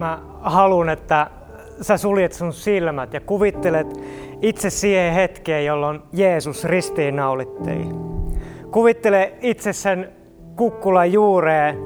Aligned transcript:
Mä 0.00 0.18
haluan, 0.40 0.88
että 0.88 1.30
sä 1.80 1.96
suljet 1.96 2.32
sun 2.32 2.52
silmät 2.52 3.14
ja 3.14 3.20
kuvittelet 3.20 3.86
itse 4.42 4.70
siihen 4.70 5.14
hetkeen, 5.14 5.64
jolloin 5.64 6.00
Jeesus 6.12 6.64
ristiinnaulittiin. 6.64 7.94
Kuvittele 8.70 9.32
itse 9.40 9.72
sen 9.72 10.12
kukkulan 10.56 11.12
juureen 11.12 11.78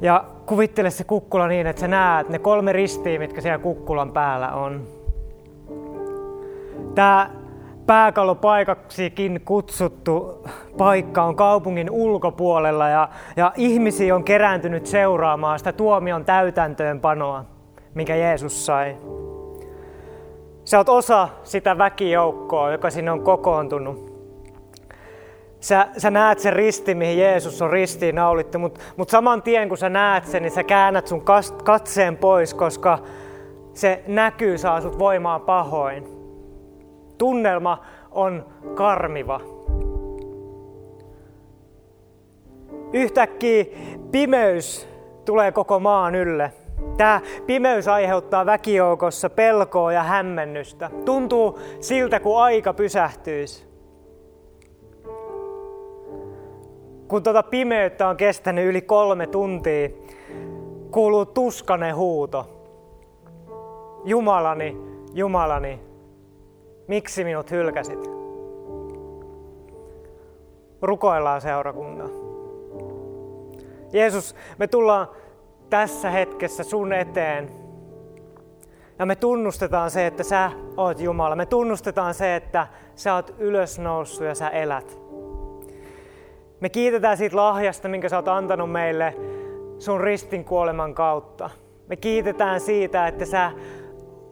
ja 0.00 0.24
kuvittele 0.46 0.90
se 0.90 1.04
kukkula 1.04 1.48
niin, 1.48 1.66
että 1.66 1.80
sä 1.80 1.88
näet 1.88 2.28
ne 2.28 2.38
kolme 2.38 2.72
ristiä, 2.72 3.18
mitkä 3.18 3.40
siellä 3.40 3.58
kukkulan 3.58 4.12
päällä 4.12 4.52
on. 4.52 4.82
Tämä 6.94 7.30
pääkallopaikaksikin 7.86 9.40
kutsuttu 9.44 10.46
paikka 10.78 11.22
on 11.22 11.36
kaupungin 11.36 11.90
ulkopuolella 11.90 12.88
ja, 12.88 13.08
ja 13.36 13.52
ihmisiä 13.56 14.14
on 14.14 14.24
kerääntynyt 14.24 14.86
seuraamaan 14.86 15.58
sitä 15.58 15.72
tuomion 15.72 16.24
täytäntöönpanoa, 16.24 17.44
minkä 17.94 18.16
Jeesus 18.16 18.66
sai. 18.66 18.96
Sä 20.64 20.78
oot 20.78 20.88
osa 20.88 21.28
sitä 21.42 21.78
väkijoukkoa, 21.78 22.72
joka 22.72 22.90
sinne 22.90 23.10
on 23.10 23.22
kokoontunut. 23.22 24.16
Sä, 25.60 25.88
sä 25.96 26.10
näet 26.10 26.38
sen 26.38 26.52
risti, 26.52 26.94
mihin 26.94 27.18
Jeesus 27.18 27.62
on 27.62 27.70
ristiin 27.70 28.14
naulittu, 28.14 28.58
mutta 28.58 28.80
mut 28.96 29.08
saman 29.08 29.42
tien 29.42 29.68
kun 29.68 29.78
sä 29.78 29.88
näet 29.88 30.26
sen, 30.26 30.42
niin 30.42 30.52
sä 30.52 30.64
käännät 30.64 31.06
sun 31.06 31.24
katseen 31.64 32.16
pois, 32.16 32.54
koska 32.54 32.98
se 33.74 34.04
näkyy 34.06 34.58
saa 34.58 34.80
sut 34.80 34.98
voimaa 34.98 35.38
pahoin. 35.38 36.15
Tunnelma 37.18 37.84
on 38.10 38.46
karmiva. 38.74 39.40
Yhtäkkiä 42.92 43.64
pimeys 44.10 44.88
tulee 45.24 45.52
koko 45.52 45.80
maan 45.80 46.14
ylle. 46.14 46.52
Tämä 46.96 47.20
pimeys 47.46 47.88
aiheuttaa 47.88 48.46
väkijoukossa 48.46 49.30
pelkoa 49.30 49.92
ja 49.92 50.02
hämmennystä. 50.02 50.90
Tuntuu 51.04 51.58
siltä, 51.80 52.20
kun 52.20 52.42
aika 52.42 52.72
pysähtyisi. 52.72 53.66
Kun 57.08 57.22
tuota 57.22 57.42
pimeyttä 57.42 58.08
on 58.08 58.16
kestänyt 58.16 58.66
yli 58.66 58.82
kolme 58.82 59.26
tuntia, 59.26 59.88
kuuluu 60.90 61.26
tuskanen 61.26 61.96
huuto. 61.96 62.46
Jumalani, 64.04 64.76
Jumalani, 65.14 65.80
miksi 66.88 67.24
minut 67.24 67.50
hylkäsit? 67.50 68.10
Rukoillaan 70.82 71.40
seurakunnan. 71.40 72.10
Jeesus, 73.92 74.34
me 74.58 74.66
tullaan 74.66 75.08
tässä 75.70 76.10
hetkessä 76.10 76.64
sun 76.64 76.92
eteen. 76.92 77.50
Ja 78.98 79.06
me 79.06 79.16
tunnustetaan 79.16 79.90
se, 79.90 80.06
että 80.06 80.22
sä 80.22 80.50
oot 80.76 81.00
Jumala. 81.00 81.36
Me 81.36 81.46
tunnustetaan 81.46 82.14
se, 82.14 82.36
että 82.36 82.66
sä 82.94 83.14
oot 83.14 83.34
ylösnoussut 83.38 84.26
ja 84.26 84.34
sä 84.34 84.48
elät. 84.48 84.98
Me 86.60 86.68
kiitetään 86.68 87.16
siitä 87.16 87.36
lahjasta, 87.36 87.88
minkä 87.88 88.08
sä 88.08 88.16
oot 88.16 88.28
antanut 88.28 88.72
meille 88.72 89.14
sun 89.78 90.00
ristin 90.00 90.44
kuoleman 90.44 90.94
kautta. 90.94 91.50
Me 91.88 91.96
kiitetään 91.96 92.60
siitä, 92.60 93.08
että 93.08 93.24
sä 93.24 93.52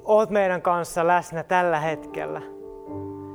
oot 0.04 0.30
meidän 0.30 0.62
kanssa 0.62 1.06
läsnä 1.06 1.42
tällä 1.42 1.80
hetkellä. 1.80 2.42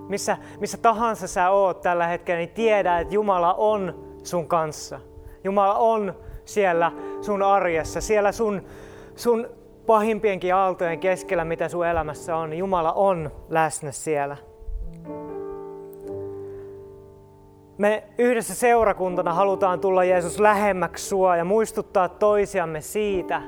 Missä, 0.09 0.37
missä 0.59 0.77
tahansa 0.77 1.27
sä 1.27 1.49
oot 1.49 1.81
tällä 1.81 2.07
hetkellä, 2.07 2.37
niin 2.37 2.49
tiedä, 2.49 2.99
että 2.99 3.13
Jumala 3.13 3.53
on 3.53 4.05
sun 4.23 4.47
kanssa. 4.47 4.99
Jumala 5.43 5.75
on 5.75 6.15
siellä 6.45 6.91
sun 7.21 7.41
arjessa, 7.41 8.01
siellä 8.01 8.31
sun, 8.31 8.61
sun 9.15 9.47
pahimpienkin 9.85 10.55
aaltojen 10.55 10.99
keskellä, 10.99 11.45
mitä 11.45 11.69
sun 11.69 11.87
elämässä 11.87 12.35
on. 12.35 12.53
Jumala 12.53 12.93
on 12.93 13.31
läsnä 13.49 13.91
siellä. 13.91 14.37
Me 17.77 18.03
yhdessä 18.17 18.55
seurakuntana 18.55 19.33
halutaan 19.33 19.79
tulla 19.79 20.03
Jeesus 20.03 20.39
lähemmäksi 20.39 21.07
sua 21.07 21.35
ja 21.35 21.45
muistuttaa 21.45 22.09
toisiamme 22.09 22.81
siitä, 22.81 23.41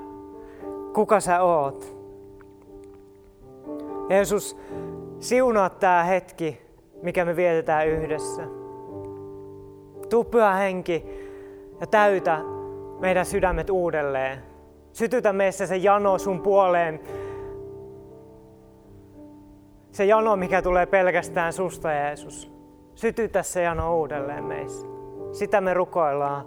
kuka 0.93 1.19
sä 1.19 1.41
oot. 1.41 2.00
Jeesus, 4.11 4.57
siunaa 5.19 5.69
tämä 5.69 6.03
hetki, 6.03 6.61
mikä 7.01 7.25
me 7.25 7.35
vietetään 7.35 7.87
yhdessä. 7.87 8.41
Tuu 10.09 10.23
pyhä 10.23 10.53
henki 10.53 11.05
ja 11.79 11.87
täytä 11.87 12.39
meidän 12.99 13.25
sydämet 13.25 13.69
uudelleen. 13.69 14.39
Sytytä 14.93 15.33
meissä 15.33 15.67
se 15.67 15.77
jano 15.77 16.17
sun 16.17 16.41
puoleen. 16.41 16.99
Se 19.91 20.05
jano, 20.05 20.35
mikä 20.35 20.61
tulee 20.61 20.85
pelkästään 20.85 21.53
susta, 21.53 21.91
Jeesus. 21.91 22.51
Sytytä 22.95 23.43
se 23.43 23.61
jano 23.61 23.97
uudelleen 23.99 24.43
meissä. 24.43 24.87
Sitä 25.31 25.61
me 25.61 25.73
rukoillaan. 25.73 26.45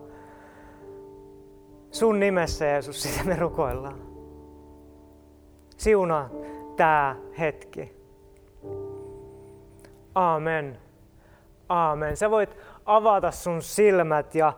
Sun 1.90 2.20
nimessä, 2.20 2.64
Jeesus, 2.64 3.02
sitä 3.02 3.24
me 3.24 3.36
rukoillaan. 3.36 3.98
Siunaa 5.76 6.28
tämä 6.76 7.16
hetki. 7.38 7.96
Aamen. 10.14 10.78
Aamen. 11.68 12.16
Sä 12.16 12.30
voit 12.30 12.56
avata 12.86 13.30
sun 13.30 13.62
silmät 13.62 14.34
ja 14.34 14.52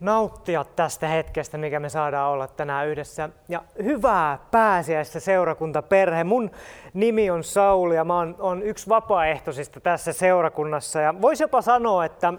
nauttia 0.00 0.64
tästä 0.64 1.08
hetkestä, 1.08 1.58
mikä 1.58 1.80
me 1.80 1.88
saadaan 1.88 2.32
olla 2.32 2.48
tänään 2.48 2.88
yhdessä. 2.88 3.28
Ja 3.48 3.62
hyvää 3.82 4.38
pääsiäistä 4.50 5.20
seurakuntaperhe. 5.20 6.24
Mun 6.24 6.50
nimi 6.94 7.30
on 7.30 7.44
Sauli 7.44 7.94
ja 7.94 8.04
mä 8.04 8.16
oon, 8.16 8.36
oon 8.38 8.62
yksi 8.62 8.88
vapaaehtoisista 8.88 9.80
tässä 9.80 10.12
seurakunnassa. 10.12 11.00
Ja 11.00 11.14
voisi 11.22 11.44
jopa 11.44 11.62
sanoa, 11.62 12.04
että, 12.04 12.34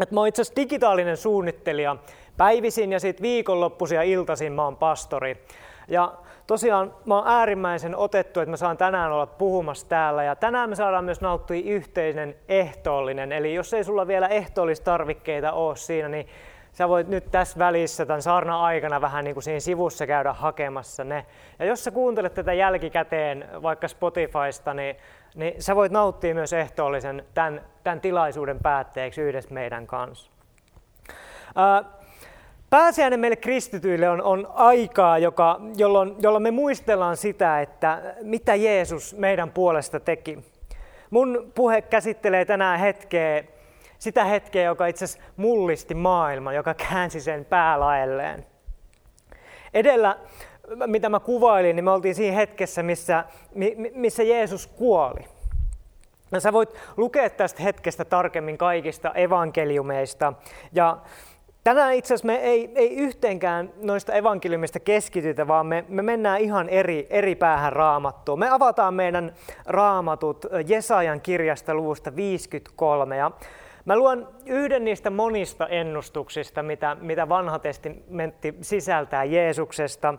että 0.00 0.14
mä 0.14 0.20
oon 0.20 0.28
itse 0.28 0.42
asiassa 0.42 0.60
digitaalinen 0.60 1.16
suunnittelija 1.16 1.96
päivisin 2.36 2.92
ja 2.92 3.00
sitten 3.00 3.22
viikonloppuisin 3.22 3.96
ja 3.96 4.02
iltaisin 4.02 4.52
mä 4.52 4.64
oon 4.64 4.76
pastori. 4.76 5.44
Ja 5.88 6.14
tosiaan 6.46 6.94
mä 7.04 7.16
oon 7.16 7.28
äärimmäisen 7.28 7.96
otettu, 7.96 8.40
että 8.40 8.50
mä 8.50 8.56
saan 8.56 8.76
tänään 8.76 9.12
olla 9.12 9.26
puhumassa 9.26 9.88
täällä. 9.88 10.24
Ja 10.24 10.36
tänään 10.36 10.68
me 10.68 10.76
saadaan 10.76 11.04
myös 11.04 11.20
nauttia 11.20 11.62
yhteinen 11.64 12.36
ehtoollinen. 12.48 13.32
Eli 13.32 13.54
jos 13.54 13.74
ei 13.74 13.84
sulla 13.84 14.06
vielä 14.06 14.28
ehtoollistarvikkeita 14.28 15.52
ole 15.52 15.76
siinä, 15.76 16.08
niin 16.08 16.28
sä 16.72 16.88
voit 16.88 17.08
nyt 17.08 17.30
tässä 17.30 17.58
välissä 17.58 18.06
tämän 18.06 18.22
saarnan 18.22 18.60
aikana 18.60 19.00
vähän 19.00 19.24
niin 19.24 19.34
kuin 19.34 19.44
siinä 19.44 19.60
sivussa 19.60 20.06
käydä 20.06 20.32
hakemassa 20.32 21.04
ne. 21.04 21.26
Ja 21.58 21.64
jos 21.64 21.84
sä 21.84 21.90
kuuntelet 21.90 22.34
tätä 22.34 22.52
jälkikäteen 22.52 23.48
vaikka 23.62 23.88
Spotifysta, 23.88 24.74
niin, 24.74 24.96
niin 25.34 25.62
sä 25.62 25.76
voit 25.76 25.92
nauttia 25.92 26.34
myös 26.34 26.52
ehtoollisen 26.52 27.24
tämän, 27.34 27.60
tämän 27.84 28.00
tilaisuuden 28.00 28.58
päätteeksi 28.62 29.20
yhdessä 29.20 29.54
meidän 29.54 29.86
kanssa. 29.86 30.30
Ää, 31.56 31.84
Pääsiäinen 32.72 33.20
meille 33.20 33.36
kristityille 33.36 34.08
on, 34.08 34.22
on 34.22 34.48
aikaa, 34.54 35.18
joka, 35.18 35.60
jolloin, 35.76 36.14
jolloin 36.18 36.42
me 36.42 36.50
muistellaan 36.50 37.16
sitä, 37.16 37.60
että 37.60 38.14
mitä 38.22 38.54
Jeesus 38.54 39.14
meidän 39.16 39.50
puolesta 39.50 40.00
teki. 40.00 40.38
Mun 41.10 41.52
puhe 41.54 41.82
käsittelee 41.82 42.44
tänään 42.44 42.80
hetkeä 42.80 43.44
sitä 43.98 44.24
hetkeä, 44.24 44.62
joka 44.64 44.86
itse 44.86 45.04
asiassa 45.04 45.32
mullisti 45.36 45.94
maailman, 45.94 46.54
joka 46.54 46.74
käänsi 46.74 47.20
sen 47.20 47.44
päälaelleen. 47.44 48.46
Edellä, 49.74 50.18
mitä 50.86 51.08
mä 51.08 51.20
kuvailin, 51.20 51.76
niin 51.76 51.84
me 51.84 51.90
oltiin 51.90 52.14
siinä 52.14 52.36
hetkessä, 52.36 52.82
missä, 52.82 53.24
missä 53.94 54.22
Jeesus 54.22 54.66
kuoli. 54.66 55.24
Ja 56.32 56.40
sä 56.40 56.52
voit 56.52 56.74
lukea 56.96 57.30
tästä 57.30 57.62
hetkestä 57.62 58.04
tarkemmin 58.04 58.58
kaikista 58.58 59.12
evankeliumeista. 59.14 60.32
Ja 60.72 60.98
tänään 61.64 61.94
itse 61.94 62.14
asiassa 62.14 62.26
me 62.26 62.34
ei, 62.34 62.72
ei 62.74 62.96
yhteenkään 62.96 63.72
noista 63.82 64.12
evankeliumista 64.12 64.80
keskitytä, 64.80 65.48
vaan 65.48 65.66
me, 65.66 65.84
me 65.88 66.02
mennään 66.02 66.40
ihan 66.40 66.68
eri, 66.68 67.06
eri 67.10 67.34
päähän 67.34 67.72
raamattuun. 67.72 68.38
Me 68.38 68.50
avataan 68.50 68.94
meidän 68.94 69.34
raamatut 69.66 70.46
Jesajan 70.66 71.20
kirjasta 71.20 71.74
luvusta 71.74 72.16
53. 72.16 73.16
Ja 73.16 73.30
Mä 73.84 73.96
luen 73.96 74.26
yhden 74.46 74.84
niistä 74.84 75.10
monista 75.10 75.66
ennustuksista, 75.66 76.62
mitä, 76.62 76.96
mitä 77.00 77.28
vanha 77.28 77.58
testamentti 77.58 78.54
sisältää 78.60 79.24
Jeesuksesta. 79.24 80.14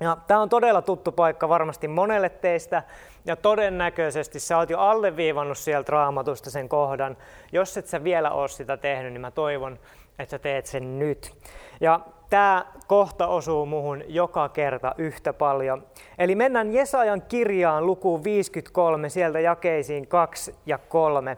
Ja 0.00 0.16
tämä 0.26 0.40
on 0.40 0.48
todella 0.48 0.82
tuttu 0.82 1.12
paikka 1.12 1.48
varmasti 1.48 1.88
monelle 1.88 2.28
teistä, 2.28 2.82
ja 3.24 3.36
todennäköisesti 3.36 4.40
sä 4.40 4.58
oot 4.58 4.70
jo 4.70 4.78
alleviivannut 4.78 5.58
sieltä 5.58 5.92
raamatusta 5.92 6.50
sen 6.50 6.68
kohdan. 6.68 7.16
Jos 7.52 7.76
et 7.76 7.86
sä 7.86 8.04
vielä 8.04 8.30
ole 8.30 8.48
sitä 8.48 8.76
tehnyt, 8.76 9.12
niin 9.12 9.20
mä 9.20 9.30
toivon, 9.30 9.78
että 10.18 10.30
sä 10.30 10.38
teet 10.38 10.66
sen 10.66 10.98
nyt. 10.98 11.32
Ja 11.80 12.00
tämä 12.30 12.64
kohta 12.86 13.26
osuu 13.26 13.66
muhun 13.66 14.02
joka 14.08 14.48
kerta 14.48 14.94
yhtä 14.98 15.32
paljon. 15.32 15.86
Eli 16.18 16.34
mennään 16.34 16.74
Jesajan 16.74 17.22
kirjaan 17.22 17.86
lukuun 17.86 18.24
53, 18.24 19.08
sieltä 19.08 19.40
jakeisiin 19.40 20.06
2 20.06 20.54
ja 20.66 20.78
3. 20.78 21.36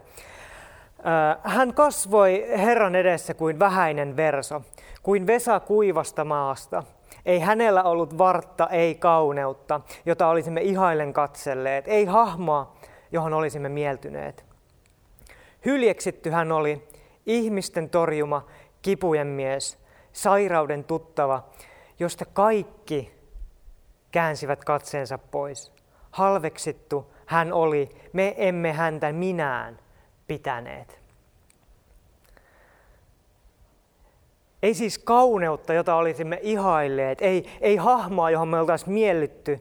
Hän 1.43 1.75
kasvoi 1.75 2.47
Herran 2.59 2.95
edessä 2.95 3.35
kuin 3.35 3.59
vähäinen 3.59 4.17
verso, 4.17 4.63
kuin 5.03 5.27
vesa 5.27 5.61
kuivasta 5.61 6.25
maasta. 6.25 6.83
Ei 7.27 7.41
hänellä 7.41 7.83
ollut 7.83 8.19
vartta, 8.19 8.69
ei 8.69 8.95
kauneutta, 8.95 9.81
jota 10.07 10.29
olisimme 10.29 10.61
ihailen 10.61 11.13
katselleet, 11.13 11.89
ei 11.89 12.05
hahmoa, 12.05 12.77
johon 13.13 13.35
olisimme 13.35 13.69
mieltyneet. 13.69 14.45
Hyljeksitty 15.65 16.31
hän 16.31 16.53
oli, 16.53 16.89
ihmisten 17.27 17.91
torjuma, 17.91 18.47
kipujen 18.83 19.27
mies, 19.27 19.79
sairauden 20.13 20.85
tuttava, 20.85 21.45
josta 21.99 22.25
kaikki 22.25 23.15
käänsivät 24.11 24.65
katseensa 24.65 25.19
pois. 25.19 25.73
Halveksittu 26.11 27.13
hän 27.27 27.53
oli, 27.53 27.89
me 28.13 28.35
emme 28.37 28.73
häntä 28.73 29.13
minään 29.13 29.79
pitäneet. 30.27 30.99
Ei 34.63 34.75
siis 34.75 34.99
kauneutta, 34.99 35.73
jota 35.73 35.95
olisimme 35.95 36.39
ihailleet, 36.43 37.23
ei, 37.23 37.59
ei 37.61 37.77
hahmoa, 37.77 38.31
johon 38.31 38.49
me 38.49 38.61
oltaisiin 38.61 38.93
miellytty. 38.93 39.61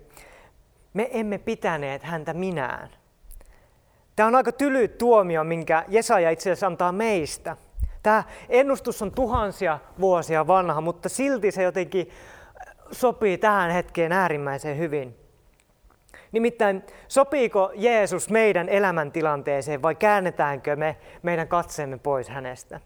Me 0.94 1.10
emme 1.14 1.38
pitäneet 1.38 2.04
häntä 2.04 2.34
minään. 2.34 2.90
Tämä 4.16 4.28
on 4.28 4.36
aika 4.36 4.52
tyly 4.52 4.88
tuomio, 4.88 5.44
minkä 5.44 5.86
Jesaja 5.88 6.30
itse 6.30 6.52
asiassa 6.52 6.68
antaa 6.68 6.92
meistä. 6.92 7.58
Tämä 8.04 8.24
ennustus 8.50 9.02
on 9.02 9.12
tuhansia 9.12 9.80
vuosia 10.00 10.48
vanha, 10.48 10.82
mutta 10.82 11.10
silti 11.10 11.52
se 11.52 11.64
jotenkin 11.64 12.10
sopii 12.92 13.38
tähän 13.38 13.72
hetkeen 13.72 14.12
äärimmäisen 14.12 14.78
hyvin. 14.78 15.16
Nimittäin, 16.32 16.84
sopiiko 17.08 17.72
Jeesus 17.76 18.30
meidän 18.30 18.70
elämäntilanteeseen 18.70 19.82
vai 19.82 19.96
käännetäänkö 19.96 20.76
me 20.76 20.98
meidän 21.24 21.48
katseemme 21.48 21.98
pois 21.98 22.30
hänestä? 22.30 22.80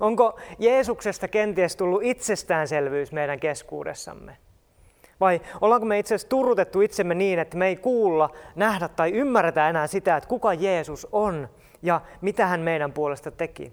Onko 0.00 0.38
Jeesuksesta 0.58 1.28
kenties 1.28 1.76
tullut 1.76 2.02
itsestäänselvyys 2.02 3.12
meidän 3.12 3.40
keskuudessamme? 3.40 4.36
Vai 5.20 5.40
ollaanko 5.60 5.86
me 5.86 5.98
itse 5.98 6.14
asiassa 6.14 6.28
turrutettu 6.28 6.80
itsemme 6.80 7.14
niin, 7.14 7.38
että 7.38 7.56
me 7.56 7.66
ei 7.66 7.76
kuulla, 7.76 8.30
nähdä 8.54 8.88
tai 8.88 9.10
ymmärretä 9.10 9.68
enää 9.68 9.86
sitä, 9.86 10.16
että 10.16 10.28
kuka 10.28 10.54
Jeesus 10.54 11.08
on 11.12 11.48
ja 11.82 12.00
mitä 12.20 12.46
hän 12.46 12.60
meidän 12.60 12.92
puolesta 12.92 13.30
teki? 13.30 13.72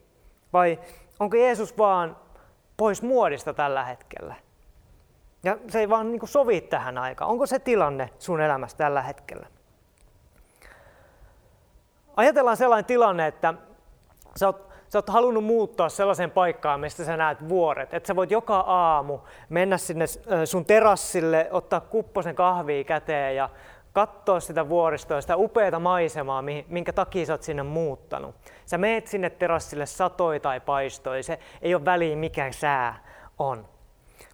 Vai 0.53 0.79
onko 1.19 1.37
Jeesus 1.37 1.77
vaan 1.77 2.17
pois 2.77 3.01
muodista 3.01 3.53
tällä 3.53 3.83
hetkellä? 3.83 4.35
Ja 5.43 5.57
se 5.69 5.79
ei 5.79 5.89
vaan 5.89 6.11
niin 6.11 6.27
sovi 6.27 6.61
tähän 6.61 6.97
aikaan. 6.97 7.31
Onko 7.31 7.45
se 7.45 7.59
tilanne 7.59 8.09
sun 8.19 8.41
elämässä 8.41 8.77
tällä 8.77 9.01
hetkellä? 9.01 9.47
Ajatellaan 12.15 12.57
sellainen 12.57 12.85
tilanne, 12.85 13.27
että 13.27 13.53
sä 14.35 14.47
oot, 14.47 14.69
sä 14.89 14.97
oot 14.97 15.09
halunnut 15.09 15.43
muuttaa 15.43 15.89
sellaiseen 15.89 16.31
paikkaan, 16.31 16.79
mistä 16.79 17.05
sä 17.05 17.17
näet 17.17 17.49
vuoret. 17.49 17.93
Että 17.93 18.07
sä 18.07 18.15
voit 18.15 18.31
joka 18.31 18.59
aamu 18.59 19.19
mennä 19.49 19.77
sinne 19.77 20.05
sun 20.45 20.65
terassille, 20.65 21.47
ottaa 21.51 21.79
kupposen 21.79 22.35
kahvia 22.35 22.83
käteen 22.83 23.35
ja 23.35 23.49
katsoa 23.93 24.39
sitä 24.39 24.69
vuoristoa, 24.69 25.21
sitä 25.21 25.37
upeata 25.37 25.79
maisemaa, 25.79 26.43
minkä 26.67 26.93
takia 26.93 27.25
sä 27.25 27.33
oot 27.33 27.43
sinne 27.43 27.63
muuttanut. 27.63 28.35
Sä 28.65 28.77
meet 28.77 29.07
sinne 29.07 29.29
terassille 29.29 29.85
satoi 29.85 30.39
tai 30.39 30.59
paistoi, 30.59 31.23
se 31.23 31.39
ei 31.61 31.75
ole 31.75 31.85
väliä 31.85 32.15
mikä 32.15 32.51
sää 32.51 33.03
on. 33.39 33.65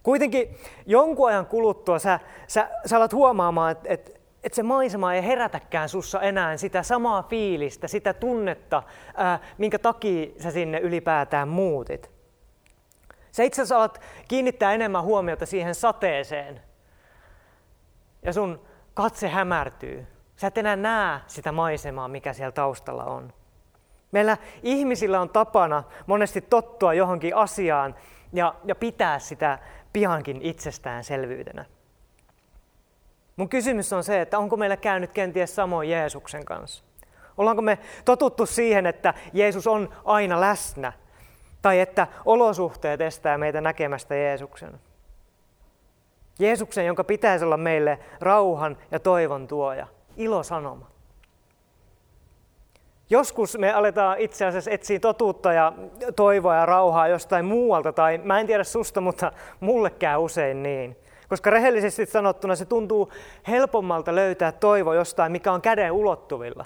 Kuitenkin 0.02 0.56
jonkun 0.86 1.28
ajan 1.28 1.46
kuluttua 1.46 1.98
sä, 1.98 2.20
sä, 2.46 2.68
sä 2.86 2.96
alat 2.96 3.12
huomaamaan, 3.12 3.72
että 3.72 3.88
et, 3.88 4.20
et 4.44 4.54
se 4.54 4.62
maisema 4.62 5.14
ei 5.14 5.26
herätäkään 5.26 5.88
sussa 5.88 6.20
enää 6.20 6.56
sitä 6.56 6.82
samaa 6.82 7.22
fiilistä, 7.22 7.88
sitä 7.88 8.14
tunnetta, 8.14 8.82
ää, 9.14 9.38
minkä 9.58 9.78
takia 9.78 10.26
sä 10.38 10.50
sinne 10.50 10.78
ylipäätään 10.78 11.48
muutit. 11.48 12.10
Sä 13.32 13.42
itse 13.42 13.62
asiassa 13.62 13.76
alat 13.76 14.00
kiinnittää 14.28 14.72
enemmän 14.72 15.02
huomiota 15.02 15.46
siihen 15.46 15.74
sateeseen. 15.74 16.60
Ja 18.22 18.32
sun 18.32 18.69
katse 18.94 19.28
hämärtyy. 19.28 20.06
Sä 20.36 20.46
et 20.46 20.58
enää 20.58 20.76
näe 20.76 21.20
sitä 21.26 21.52
maisemaa, 21.52 22.08
mikä 22.08 22.32
siellä 22.32 22.52
taustalla 22.52 23.04
on. 23.04 23.32
Meillä 24.12 24.36
ihmisillä 24.62 25.20
on 25.20 25.30
tapana 25.30 25.82
monesti 26.06 26.40
tottua 26.40 26.94
johonkin 26.94 27.36
asiaan 27.36 27.94
ja, 28.32 28.54
ja 28.64 28.74
pitää 28.74 29.18
sitä 29.18 29.58
piankin 29.92 30.42
itsestäänselvyytenä. 30.42 31.64
Mun 33.36 33.48
kysymys 33.48 33.92
on 33.92 34.04
se, 34.04 34.20
että 34.20 34.38
onko 34.38 34.56
meillä 34.56 34.76
käynyt 34.76 35.12
kenties 35.12 35.54
samoin 35.54 35.90
Jeesuksen 35.90 36.44
kanssa? 36.44 36.84
Ollaanko 37.38 37.62
me 37.62 37.78
totuttu 38.04 38.46
siihen, 38.46 38.86
että 38.86 39.14
Jeesus 39.32 39.66
on 39.66 39.88
aina 40.04 40.40
läsnä? 40.40 40.92
Tai 41.62 41.80
että 41.80 42.06
olosuhteet 42.24 43.00
estää 43.00 43.38
meitä 43.38 43.60
näkemästä 43.60 44.14
Jeesuksen? 44.14 44.80
Jeesuksen, 46.40 46.86
jonka 46.86 47.04
pitäisi 47.04 47.44
olla 47.44 47.56
meille 47.56 47.98
rauhan 48.20 48.76
ja 48.90 49.00
toivon 49.00 49.48
tuoja, 49.48 49.86
ilosanoma. 50.16 50.86
Joskus 53.10 53.58
me 53.58 53.72
aletaan 53.72 54.18
itse 54.18 54.46
asiassa 54.46 54.70
etsiä 54.70 55.00
totuutta 55.00 55.52
ja 55.52 55.72
toivoa 56.16 56.54
ja 56.54 56.66
rauhaa 56.66 57.08
jostain 57.08 57.44
muualta, 57.44 57.92
tai 57.92 58.18
mä 58.18 58.40
en 58.40 58.46
tiedä 58.46 58.64
susta, 58.64 59.00
mutta 59.00 59.32
mulle 59.60 59.90
käy 59.90 60.16
usein 60.18 60.62
niin. 60.62 60.96
Koska 61.28 61.50
rehellisesti 61.50 62.06
sanottuna 62.06 62.56
se 62.56 62.64
tuntuu 62.64 63.12
helpommalta 63.48 64.14
löytää 64.14 64.52
toivo 64.52 64.94
jostain, 64.94 65.32
mikä 65.32 65.52
on 65.52 65.62
käden 65.62 65.92
ulottuvilla. 65.92 66.64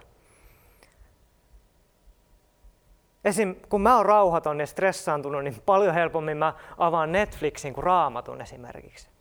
Esim. 3.24 3.54
kun 3.68 3.80
mä 3.80 3.96
oon 3.96 4.06
rauhaton 4.06 4.60
ja 4.60 4.66
stressaantunut, 4.66 5.44
niin 5.44 5.62
paljon 5.66 5.94
helpommin 5.94 6.36
mä 6.36 6.52
avaan 6.78 7.12
Netflixin 7.12 7.74
kuin 7.74 7.84
raamatun 7.84 8.40
esimerkiksi. 8.40 9.13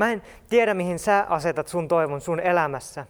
Mä 0.00 0.12
en 0.12 0.22
tiedä, 0.48 0.74
mihin 0.74 0.98
sä 0.98 1.26
asetat 1.28 1.68
sun 1.68 1.88
toivon 1.88 2.20
sun 2.20 2.40
elämässä, 2.40 3.06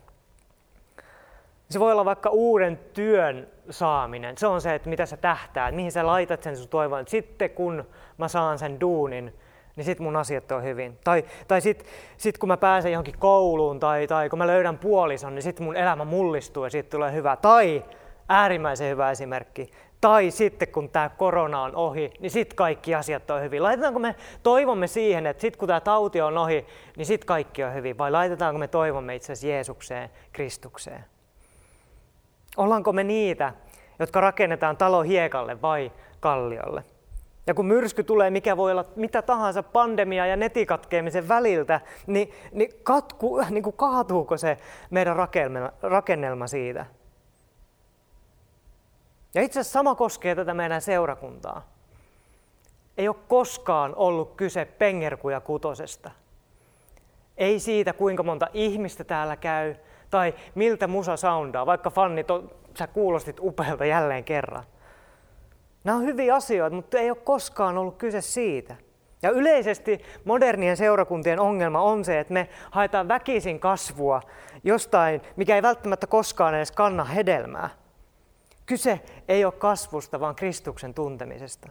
se 1.70 1.80
voi 1.80 1.92
olla 1.92 2.04
vaikka 2.04 2.30
uuden 2.30 2.78
työn 2.94 3.48
saaminen. 3.70 4.38
Se 4.38 4.46
on 4.46 4.60
se, 4.60 4.74
että 4.74 4.88
mitä 4.88 5.06
sä 5.06 5.16
tähtää, 5.16 5.72
mihin 5.72 5.92
sä 5.92 6.06
laitat 6.06 6.42
sen 6.42 6.56
sun 6.56 6.68
toivon. 6.68 7.08
Sitten 7.08 7.50
kun 7.50 7.84
mä 8.18 8.28
saan 8.28 8.58
sen 8.58 8.80
duunin, 8.80 9.34
niin 9.76 9.84
sit 9.84 9.98
mun 9.98 10.16
asiat 10.16 10.52
on 10.52 10.62
hyvin. 10.62 10.98
Tai, 11.04 11.24
tai 11.48 11.60
sit, 11.60 11.86
sit 12.16 12.38
kun 12.38 12.48
mä 12.48 12.56
pääsen 12.56 12.92
johonkin 12.92 13.18
kouluun 13.18 13.80
tai, 13.80 14.06
tai 14.06 14.28
kun 14.28 14.38
mä 14.38 14.46
löydän 14.46 14.78
puolison, 14.78 15.34
niin 15.34 15.42
sit 15.42 15.60
mun 15.60 15.76
elämä 15.76 16.04
mullistuu 16.04 16.64
ja 16.64 16.70
siitä 16.70 16.90
tulee 16.90 17.12
hyvä. 17.12 17.36
Tai 17.36 17.84
äärimmäisen 18.28 18.90
hyvä 18.90 19.10
esimerkki. 19.10 19.70
Tai 20.00 20.30
sitten 20.30 20.68
kun 20.68 20.88
tämä 20.88 21.08
korona 21.08 21.62
on 21.62 21.76
ohi, 21.76 22.12
niin 22.20 22.30
sitten 22.30 22.56
kaikki 22.56 22.94
asiat 22.94 23.30
on 23.30 23.42
hyvin. 23.42 23.62
Laitetaanko 23.62 23.98
me 23.98 24.14
toivomme 24.42 24.86
siihen, 24.86 25.26
että 25.26 25.40
sitten 25.40 25.58
kun 25.58 25.68
tämä 25.68 25.80
tauti 25.80 26.20
on 26.20 26.38
ohi, 26.38 26.66
niin 26.96 27.06
sitten 27.06 27.26
kaikki 27.26 27.64
on 27.64 27.74
hyvin? 27.74 27.98
Vai 27.98 28.10
laitetaanko 28.10 28.58
me 28.58 28.68
toivomme 28.68 29.14
itse 29.14 29.32
asiassa 29.32 29.46
Jeesukseen, 29.46 30.10
Kristukseen? 30.32 31.04
Ollaanko 32.56 32.92
me 32.92 33.04
niitä, 33.04 33.52
jotka 33.98 34.20
rakennetaan 34.20 34.76
talo 34.76 35.02
hiekalle 35.02 35.62
vai 35.62 35.92
kalliolle? 36.20 36.84
Ja 37.46 37.54
kun 37.54 37.66
myrsky 37.66 38.04
tulee, 38.04 38.30
mikä 38.30 38.56
voi 38.56 38.72
olla 38.72 38.84
mitä 38.96 39.22
tahansa 39.22 39.62
pandemia 39.62 40.26
ja 40.26 40.36
netikatkeamisen 40.36 41.28
väliltä, 41.28 41.80
niin, 42.06 42.32
niin, 42.52 42.70
katku, 42.82 43.40
niin 43.50 43.62
kuin 43.62 43.76
kaatuuko 43.76 44.36
se 44.36 44.56
meidän 44.90 45.16
rakennelma, 45.16 45.72
rakennelma 45.82 46.46
siitä? 46.46 46.86
Ja 49.34 49.42
itse 49.42 49.60
asiassa 49.60 49.78
sama 49.78 49.94
koskee 49.94 50.34
tätä 50.34 50.54
meidän 50.54 50.82
seurakuntaa. 50.82 51.68
Ei 52.98 53.08
ole 53.08 53.16
koskaan 53.28 53.94
ollut 53.94 54.34
kyse 54.36 54.64
pengerkuja 54.64 55.40
kutosesta. 55.40 56.10
Ei 57.36 57.60
siitä, 57.60 57.92
kuinka 57.92 58.22
monta 58.22 58.46
ihmistä 58.52 59.04
täällä 59.04 59.36
käy, 59.36 59.74
tai 60.10 60.34
miltä 60.54 60.86
musa 60.86 61.16
soundaa, 61.16 61.66
vaikka 61.66 61.90
fannit, 61.90 62.26
sä 62.78 62.86
kuulostit 62.86 63.36
upealta 63.40 63.84
jälleen 63.84 64.24
kerran. 64.24 64.64
Nämä 65.84 65.98
on 65.98 66.04
hyviä 66.04 66.34
asioita, 66.34 66.76
mutta 66.76 66.98
ei 66.98 67.10
ole 67.10 67.18
koskaan 67.24 67.78
ollut 67.78 67.96
kyse 67.96 68.20
siitä. 68.20 68.76
Ja 69.22 69.30
yleisesti 69.30 70.02
modernien 70.24 70.76
seurakuntien 70.76 71.40
ongelma 71.40 71.82
on 71.82 72.04
se, 72.04 72.20
että 72.20 72.32
me 72.32 72.48
haetaan 72.70 73.08
väkisin 73.08 73.60
kasvua 73.60 74.20
jostain, 74.64 75.22
mikä 75.36 75.54
ei 75.54 75.62
välttämättä 75.62 76.06
koskaan 76.06 76.54
edes 76.54 76.72
kanna 76.72 77.04
hedelmää. 77.04 77.79
Kyse 78.70 79.00
ei 79.28 79.44
ole 79.44 79.52
kasvusta, 79.52 80.20
vaan 80.20 80.34
Kristuksen 80.34 80.94
tuntemisesta, 80.94 81.68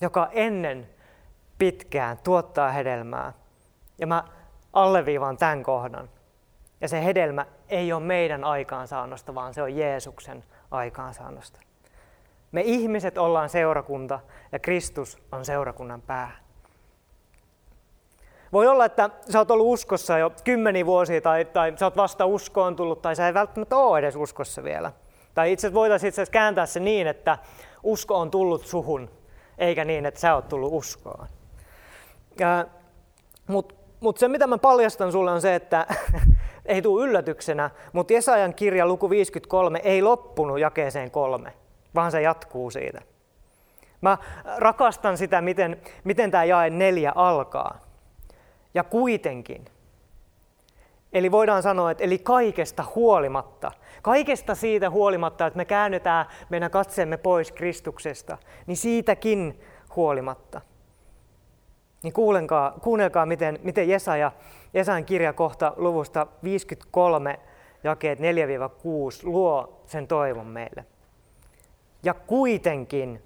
joka 0.00 0.28
ennen 0.32 0.88
pitkään 1.58 2.18
tuottaa 2.18 2.70
hedelmää. 2.70 3.32
Ja 3.98 4.06
mä 4.06 4.24
alleviivaan 4.72 5.36
tämän 5.36 5.62
kohdan. 5.62 6.10
Ja 6.80 6.88
se 6.88 7.04
hedelmä 7.04 7.46
ei 7.68 7.92
ole 7.92 8.02
meidän 8.02 8.44
aikaansaannosta, 8.44 9.34
vaan 9.34 9.54
se 9.54 9.62
on 9.62 9.76
Jeesuksen 9.76 10.44
aikaansaannosta. 10.70 11.60
Me 12.52 12.60
ihmiset 12.60 13.18
ollaan 13.18 13.48
seurakunta 13.48 14.20
ja 14.52 14.58
Kristus 14.58 15.18
on 15.32 15.44
seurakunnan 15.44 16.02
pää. 16.02 16.30
Voi 18.52 18.66
olla, 18.66 18.84
että 18.84 19.10
sä 19.30 19.38
oot 19.38 19.50
ollut 19.50 19.72
uskossa 19.72 20.18
jo 20.18 20.32
kymmeni 20.44 20.86
vuosia 20.86 21.20
tai, 21.20 21.44
tai 21.44 21.72
sä 21.76 21.86
oot 21.86 21.96
vasta 21.96 22.26
uskoon 22.26 22.76
tullut 22.76 23.02
tai 23.02 23.16
sä 23.16 23.26
ei 23.26 23.34
välttämättä 23.34 23.76
ole 23.76 23.98
edes 23.98 24.16
uskossa 24.16 24.64
vielä. 24.64 24.92
Tai 25.34 25.52
itse 25.52 25.74
voitaisiin 25.74 26.08
itse 26.08 26.26
kääntää 26.26 26.66
se 26.66 26.80
niin, 26.80 27.06
että 27.06 27.38
usko 27.82 28.18
on 28.18 28.30
tullut 28.30 28.66
suhun, 28.66 29.10
eikä 29.58 29.84
niin, 29.84 30.06
että 30.06 30.20
sä 30.20 30.34
oot 30.34 30.48
tullut 30.48 30.72
uskoon. 30.72 31.26
Mutta 33.46 33.74
mut 34.00 34.18
se, 34.18 34.28
mitä 34.28 34.46
mä 34.46 34.58
paljastan 34.58 35.12
sulle, 35.12 35.30
on 35.30 35.40
se, 35.40 35.54
että 35.54 35.86
ei 36.66 36.82
tule 36.82 37.04
yllätyksenä, 37.04 37.70
mutta 37.92 38.12
Jesajan 38.12 38.54
kirja 38.54 38.86
luku 38.86 39.10
53 39.10 39.80
ei 39.84 40.02
loppunut 40.02 40.60
jakeeseen 40.60 41.10
kolme, 41.10 41.52
vaan 41.94 42.10
se 42.10 42.22
jatkuu 42.22 42.70
siitä. 42.70 43.00
Mä 44.00 44.18
rakastan 44.56 45.18
sitä, 45.18 45.40
miten, 45.40 45.80
miten 46.04 46.30
tämä 46.30 46.44
jae 46.44 46.70
neljä 46.70 47.12
alkaa. 47.14 47.80
Ja 48.74 48.84
kuitenkin. 48.84 49.64
Eli 51.12 51.30
voidaan 51.30 51.62
sanoa, 51.62 51.90
että 51.90 52.04
eli 52.04 52.18
kaikesta 52.18 52.84
huolimatta, 52.94 53.72
kaikesta 54.04 54.54
siitä 54.54 54.90
huolimatta, 54.90 55.46
että 55.46 55.56
me 55.56 55.64
käännytään 55.64 56.26
meidän 56.50 56.70
katseemme 56.70 57.16
pois 57.16 57.52
Kristuksesta, 57.52 58.38
niin 58.66 58.76
siitäkin 58.76 59.60
huolimatta. 59.96 60.60
Niin 62.02 62.12
kuulenkaa, 62.12 62.78
kuunnelkaa, 62.82 63.26
miten, 63.26 63.58
miten 63.62 63.88
Jesaja, 63.88 64.32
Jesajan 64.74 65.04
kirjakohta 65.04 65.72
luvusta 65.76 66.26
53, 66.42 67.40
jakeet 67.84 68.18
4-6 68.18 68.22
luo 69.22 69.82
sen 69.86 70.06
toivon 70.06 70.46
meille. 70.46 70.84
Ja 72.02 72.14
kuitenkin 72.14 73.22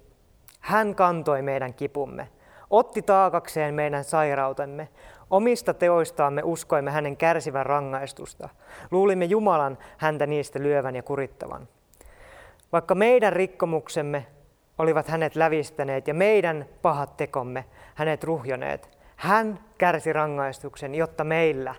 hän 0.59 0.95
kantoi 0.95 1.41
meidän 1.41 1.73
kipumme, 1.73 2.29
otti 2.69 3.01
taakakseen 3.01 3.73
meidän 3.73 4.03
sairautemme. 4.03 4.89
Omista 5.29 5.73
teoistaamme 5.73 6.41
uskoimme 6.43 6.91
hänen 6.91 7.17
kärsivän 7.17 7.65
rangaistusta. 7.65 8.49
Luulimme 8.91 9.25
Jumalan 9.25 9.77
häntä 9.97 10.27
niistä 10.27 10.59
lyövän 10.59 10.95
ja 10.95 11.03
kurittavan. 11.03 11.67
Vaikka 12.71 12.95
meidän 12.95 13.33
rikkomuksemme 13.33 14.25
olivat 14.77 15.07
hänet 15.07 15.35
lävistäneet 15.35 16.07
ja 16.07 16.13
meidän 16.13 16.65
pahat 16.81 17.17
tekomme 17.17 17.65
hänet 17.95 18.23
ruhjoneet, 18.23 18.99
hän 19.15 19.59
kärsi 19.77 20.13
rangaistuksen, 20.13 20.95
jotta 20.95 21.23
meillä 21.23 21.75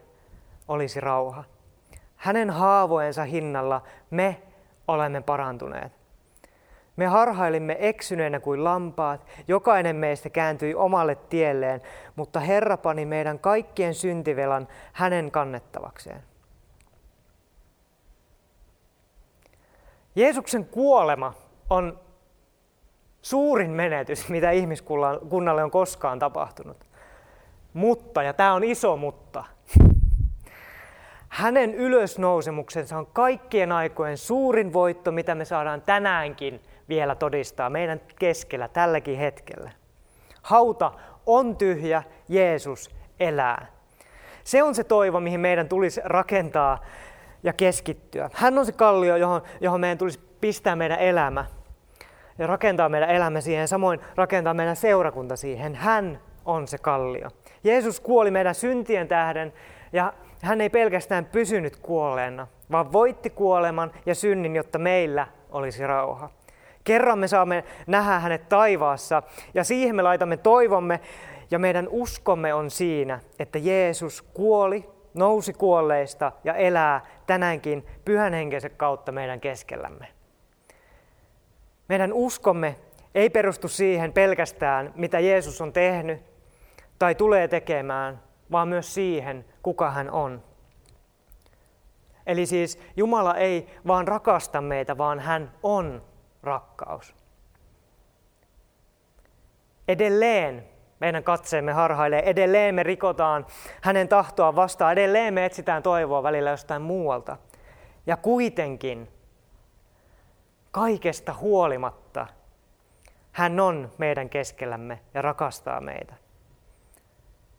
olisi 0.69 1.01
rauha. 1.01 1.45
Hänen 2.17 2.51
haavojensa 2.51 3.25
hinnalla 3.25 3.83
me 4.11 4.43
olemme 4.89 5.21
parantuneet. 5.21 6.00
Me 6.97 7.07
harhailimme 7.07 7.77
eksyneenä 7.79 8.41
kuin 8.41 8.65
lampaat, 8.65 9.27
jokainen 9.49 9.97
meistä 9.97 10.31
kääntyi 10.31 10.75
omalle 10.75 11.15
tielleen, 11.15 11.83
mutta 12.17 12.41
Herra 12.41 12.77
pani 12.77 13.07
meidän 13.07 13.39
kaikkien 13.39 13.95
syntivelan 13.95 14.69
hänen 14.93 15.31
kannettavakseen. 15.31 16.23
Jeesuksen 20.15 20.65
kuolema 20.67 21.33
on 21.71 22.01
suurin 23.23 23.71
menetys, 23.71 24.29
mitä 24.29 24.51
ihmiskunnalle 24.51 25.65
on 25.65 25.71
koskaan 25.71 26.19
tapahtunut. 26.19 26.77
Mutta, 27.73 28.23
ja 28.23 28.33
tämä 28.33 28.55
on 28.55 28.65
iso 28.65 28.97
mutta, 28.97 29.45
hänen 31.29 31.75
ylösnousemuksensa 31.75 32.99
on 32.99 33.07
kaikkien 33.07 33.73
aikojen 33.73 34.19
suurin 34.19 34.73
voitto, 34.73 35.13
mitä 35.13 35.35
me 35.35 35.45
saadaan 35.45 35.83
tänäänkin 35.83 36.61
vielä 36.91 37.15
todistaa 37.15 37.71
meidän 37.71 38.01
keskellä 38.19 38.69
tälläkin 38.69 39.19
hetkellä. 39.19 39.71
Hauta 40.43 40.93
on 41.27 41.57
tyhjä, 41.57 42.03
Jeesus 42.29 42.91
elää. 43.21 43.67
Se 44.45 44.63
on 44.63 44.75
se 44.75 44.85
toivo, 44.85 45.21
mihin 45.21 45.41
meidän 45.41 45.69
tulisi 45.69 46.01
rakentaa 46.05 46.79
ja 47.43 47.53
keskittyä. 47.53 48.31
Hän 48.35 48.59
on 48.59 48.67
se 48.67 48.73
kallio, 48.73 49.17
johon, 49.17 49.43
johon 49.61 49.81
meidän 49.81 49.99
tulisi 49.99 50.21
pistää 50.41 50.77
meidän 50.77 50.99
elämä 50.99 51.45
ja 52.39 52.47
rakentaa 52.47 52.89
meidän 52.89 53.11
elämä 53.11 53.41
siihen, 53.41 53.69
samoin 53.69 54.01
rakentaa 54.17 54.55
meidän 54.55 54.77
seurakunta 54.77 55.37
siihen. 55.37 55.75
Hän 55.75 56.21
on 56.45 56.69
se 56.69 56.79
kallio. 56.79 57.29
Jeesus 57.65 58.01
kuoli 58.01 58.31
meidän 58.31 58.55
syntien 58.55 59.09
tähden 59.09 59.53
ja 59.93 60.13
hän 60.43 60.61
ei 60.61 60.71
pelkästään 60.71 61.25
pysynyt 61.25 61.77
kuolleena, 61.77 62.47
vaan 62.71 62.93
voitti 62.93 63.31
kuoleman 63.31 63.91
ja 64.07 64.15
synnin, 64.15 64.57
jotta 64.57 64.79
meillä 64.79 65.27
olisi 65.51 65.87
rauha. 65.87 66.31
Kerran 66.85 67.19
me 67.19 67.29
saamme 67.29 67.65
nähdä 67.87 68.19
hänet 68.19 68.49
taivaassa 68.49 69.23
ja 69.55 69.65
siihen 69.65 69.97
me 69.97 70.03
laitamme 70.03 70.37
toivomme 70.37 71.01
ja 71.51 71.59
meidän 71.59 71.89
uskomme 71.91 72.55
on 72.55 72.71
siinä, 72.71 73.21
että 73.39 73.59
Jeesus 73.59 74.23
kuoli, 74.23 74.91
nousi 75.15 75.53
kuolleista 75.53 76.33
ja 76.45 76.55
elää 76.55 77.01
tänäänkin 77.27 77.87
pyhän 78.05 78.33
henkensä 78.33 78.69
kautta 78.69 79.13
meidän 79.13 79.41
keskellämme. 79.41 80.09
Meidän 81.89 82.13
uskomme 82.13 82.77
ei 83.15 83.31
perustu 83.31 83.69
siihen 83.69 84.13
pelkästään, 84.13 84.93
mitä 84.97 85.21
Jeesus 85.21 85.61
on 85.61 85.73
tehnyt 85.73 86.23
tai 86.99 87.15
tulee 87.15 87.49
tekemään, 87.49 88.23
vaan 88.53 88.69
myös 88.69 88.95
siihen, 88.95 89.45
kuka 89.63 89.91
hän 89.91 90.11
on. 90.11 90.43
Eli 92.27 92.47
siis 92.47 92.79
Jumala 92.97 93.37
ei 93.37 93.67
vaan 93.87 94.09
rakasta 94.09 94.61
meitä, 94.61 94.99
vaan 94.99 95.21
hän 95.21 95.53
on 95.63 96.03
rakkaus. 96.43 97.15
Edelleen 99.89 100.69
meidän 101.01 101.25
katseemme 101.25 101.73
harhailee, 101.73 102.31
edelleen 102.31 102.75
me 102.75 102.83
rikotaan 102.83 103.47
hänen 103.83 104.09
tahtoa 104.09 104.57
vastaan, 104.57 104.93
edelleen 104.93 105.35
me 105.35 105.45
etsitään 105.45 105.83
toivoa 105.83 106.23
välillä 106.23 106.51
jostain 106.51 106.83
muualta. 106.83 107.37
Ja 108.07 108.17
kuitenkin, 108.17 109.09
kaikesta 110.71 111.35
huolimatta, 111.35 112.27
hän 113.33 113.61
on 113.61 113.93
meidän 113.99 114.29
keskellämme 114.29 115.01
ja 115.15 115.23
rakastaa 115.23 115.81
meitä. 115.81 116.15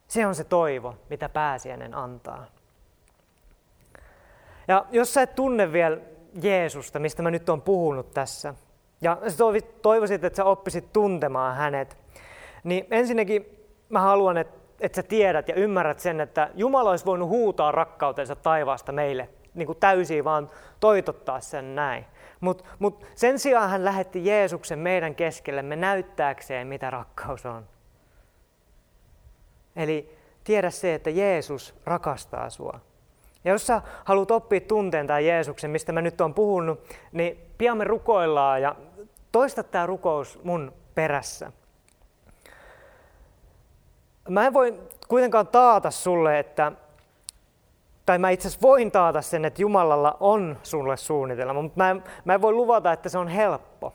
Se 0.07 0.25
on 0.25 0.35
se 0.35 0.43
toivo, 0.43 0.95
mitä 1.09 1.29
pääsiäinen 1.29 1.93
antaa. 1.93 2.45
Ja 4.67 4.85
jos 4.91 5.13
sä 5.13 5.21
et 5.21 5.35
tunne 5.35 5.71
vielä 5.71 5.97
Jeesusta, 6.41 7.00
mistä 7.00 7.21
mä 7.21 7.31
nyt 7.31 7.50
olen 7.50 7.61
puhunut 7.61 8.11
tässä, 8.11 8.53
ja 9.01 9.17
toivoisit, 9.81 10.24
että 10.24 10.38
sä 10.38 10.46
oppisit 10.46 10.93
tuntemaan 10.93 11.55
hänet. 11.55 11.98
Niin 12.63 12.88
ensinnäkin 12.91 13.67
mä 13.89 14.00
haluan, 14.00 14.38
että, 14.38 14.58
että 14.79 14.96
sä 14.96 15.03
tiedät 15.03 15.48
ja 15.48 15.55
ymmärrät 15.55 16.00
sen, 16.00 16.22
että 16.22 16.50
Jumala 16.53 16.89
olisi 16.89 17.05
voinut 17.05 17.29
huutaa 17.29 17.72
rakkautensa 17.72 18.36
taivaasta 18.36 18.91
meille 18.91 19.29
niin 19.53 19.65
kuin 19.65 19.77
täysin 19.79 20.24
vaan 20.24 20.50
toitottaa 20.79 21.39
sen 21.39 21.75
näin. 21.75 22.05
Mutta 22.39 22.63
mut 22.79 23.05
sen 23.15 23.39
sijaan 23.39 23.70
hän 23.70 23.86
lähetti 23.86 24.25
Jeesuksen 24.25 24.79
meidän 24.79 25.15
keskellemme 25.15 25.75
näyttääkseen, 25.75 26.67
mitä 26.67 26.89
rakkaus 26.89 27.46
on. 27.46 27.67
Eli 29.75 30.17
tiedä 30.43 30.70
se, 30.70 30.93
että 30.93 31.10
Jeesus 31.10 31.75
rakastaa 31.86 32.50
sua. 32.50 32.79
Ja 33.43 33.51
jos 33.51 33.67
sä 33.67 33.81
haluat 34.03 34.31
oppia 34.31 34.60
tunteen 34.60 35.08
tämän 35.08 35.25
Jeesuksen, 35.25 35.72
mistä 35.72 35.91
mä 35.91 36.01
nyt 36.01 36.22
olen 36.22 36.34
puhunut, 36.34 36.84
niin 37.12 37.38
pian 37.58 37.77
me 37.77 37.84
rukoillaan 37.84 38.62
ja 38.62 38.75
toista 39.31 39.63
tämä 39.63 39.85
rukous 39.85 40.39
mun 40.43 40.73
perässä. 40.95 41.51
Mä 44.29 44.45
en 44.45 44.53
voi 44.53 44.79
kuitenkaan 45.07 45.47
taata 45.47 45.91
sulle, 45.91 46.39
että, 46.39 46.71
tai 48.05 48.17
mä 48.17 48.29
itse 48.29 48.47
asiassa 48.47 48.67
voin 48.67 48.91
taata 48.91 49.21
sen, 49.21 49.45
että 49.45 49.61
Jumalalla 49.61 50.17
on 50.19 50.57
sulle 50.63 50.97
suunnitelma, 50.97 51.61
mutta 51.61 51.77
mä 51.77 51.91
en, 51.91 52.03
mä 52.25 52.33
en 52.33 52.41
voi 52.41 52.53
luvata, 52.53 52.93
että 52.93 53.09
se 53.09 53.17
on 53.17 53.27
helppo. 53.27 53.93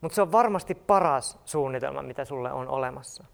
Mutta 0.00 0.14
se 0.14 0.22
on 0.22 0.32
varmasti 0.32 0.74
paras 0.74 1.38
suunnitelma, 1.44 2.02
mitä 2.02 2.24
sulle 2.24 2.52
on 2.52 2.68
olemassa. 2.68 3.24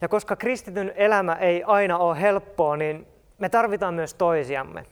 Ja 0.00 0.08
koska 0.08 0.36
kristityn 0.36 0.92
elämä 0.96 1.34
ei 1.34 1.64
aina 1.64 1.98
ole 1.98 2.20
helppoa, 2.20 2.76
niin 2.76 3.06
me 3.38 3.48
tarvitaan 3.48 3.94
myös 3.94 4.14
toisiamme. 4.14 4.84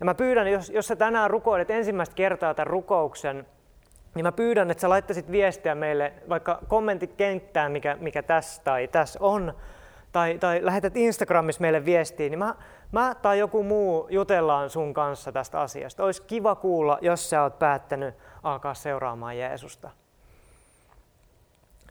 Ja 0.00 0.04
mä 0.04 0.14
pyydän, 0.14 0.48
jos, 0.52 0.70
jos 0.70 0.86
sä 0.86 0.96
tänään 0.96 1.30
rukoilet 1.30 1.70
ensimmäistä 1.70 2.14
kertaa 2.14 2.54
tämän 2.54 2.66
rukouksen, 2.66 3.46
niin 4.14 4.24
mä 4.24 4.32
pyydän, 4.32 4.70
että 4.70 4.80
sä 4.80 4.88
laittaisit 4.88 5.30
viestiä 5.30 5.74
meille 5.74 6.12
vaikka 6.28 6.58
kommenttikenttään, 6.68 7.72
mikä, 7.72 7.96
mikä 8.00 8.22
tässä 8.22 8.62
tai 8.64 8.88
tässä 8.88 9.18
on, 9.22 9.54
tai, 10.12 10.38
tai 10.38 10.60
lähetät 10.62 10.96
Instagramissa 10.96 11.60
meille 11.60 11.84
viestiä, 11.84 12.28
niin 12.28 12.38
mä, 12.38 12.54
mä 12.92 13.14
tai 13.22 13.38
joku 13.38 13.62
muu 13.62 14.06
jutellaan 14.10 14.70
sun 14.70 14.94
kanssa 14.94 15.32
tästä 15.32 15.60
asiasta. 15.60 16.04
Olisi 16.04 16.22
kiva 16.22 16.54
kuulla, 16.54 16.98
jos 17.00 17.30
sä 17.30 17.42
oot 17.42 17.58
päättänyt 17.58 18.14
alkaa 18.42 18.74
seuraamaan 18.74 19.38
Jeesusta. 19.38 19.90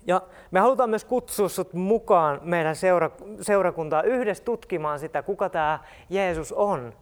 Ja 0.07 0.21
me 0.51 0.59
halutaan 0.59 0.89
myös 0.89 1.05
kutsua 1.05 1.49
sut 1.49 1.73
mukaan 1.73 2.39
meidän 2.43 2.75
seura, 2.75 3.11
seurakuntaa 3.41 4.03
yhdessä 4.03 4.43
tutkimaan 4.43 4.99
sitä, 4.99 5.21
kuka 5.21 5.49
tämä 5.49 5.79
Jeesus 6.09 6.51
on. 6.53 6.93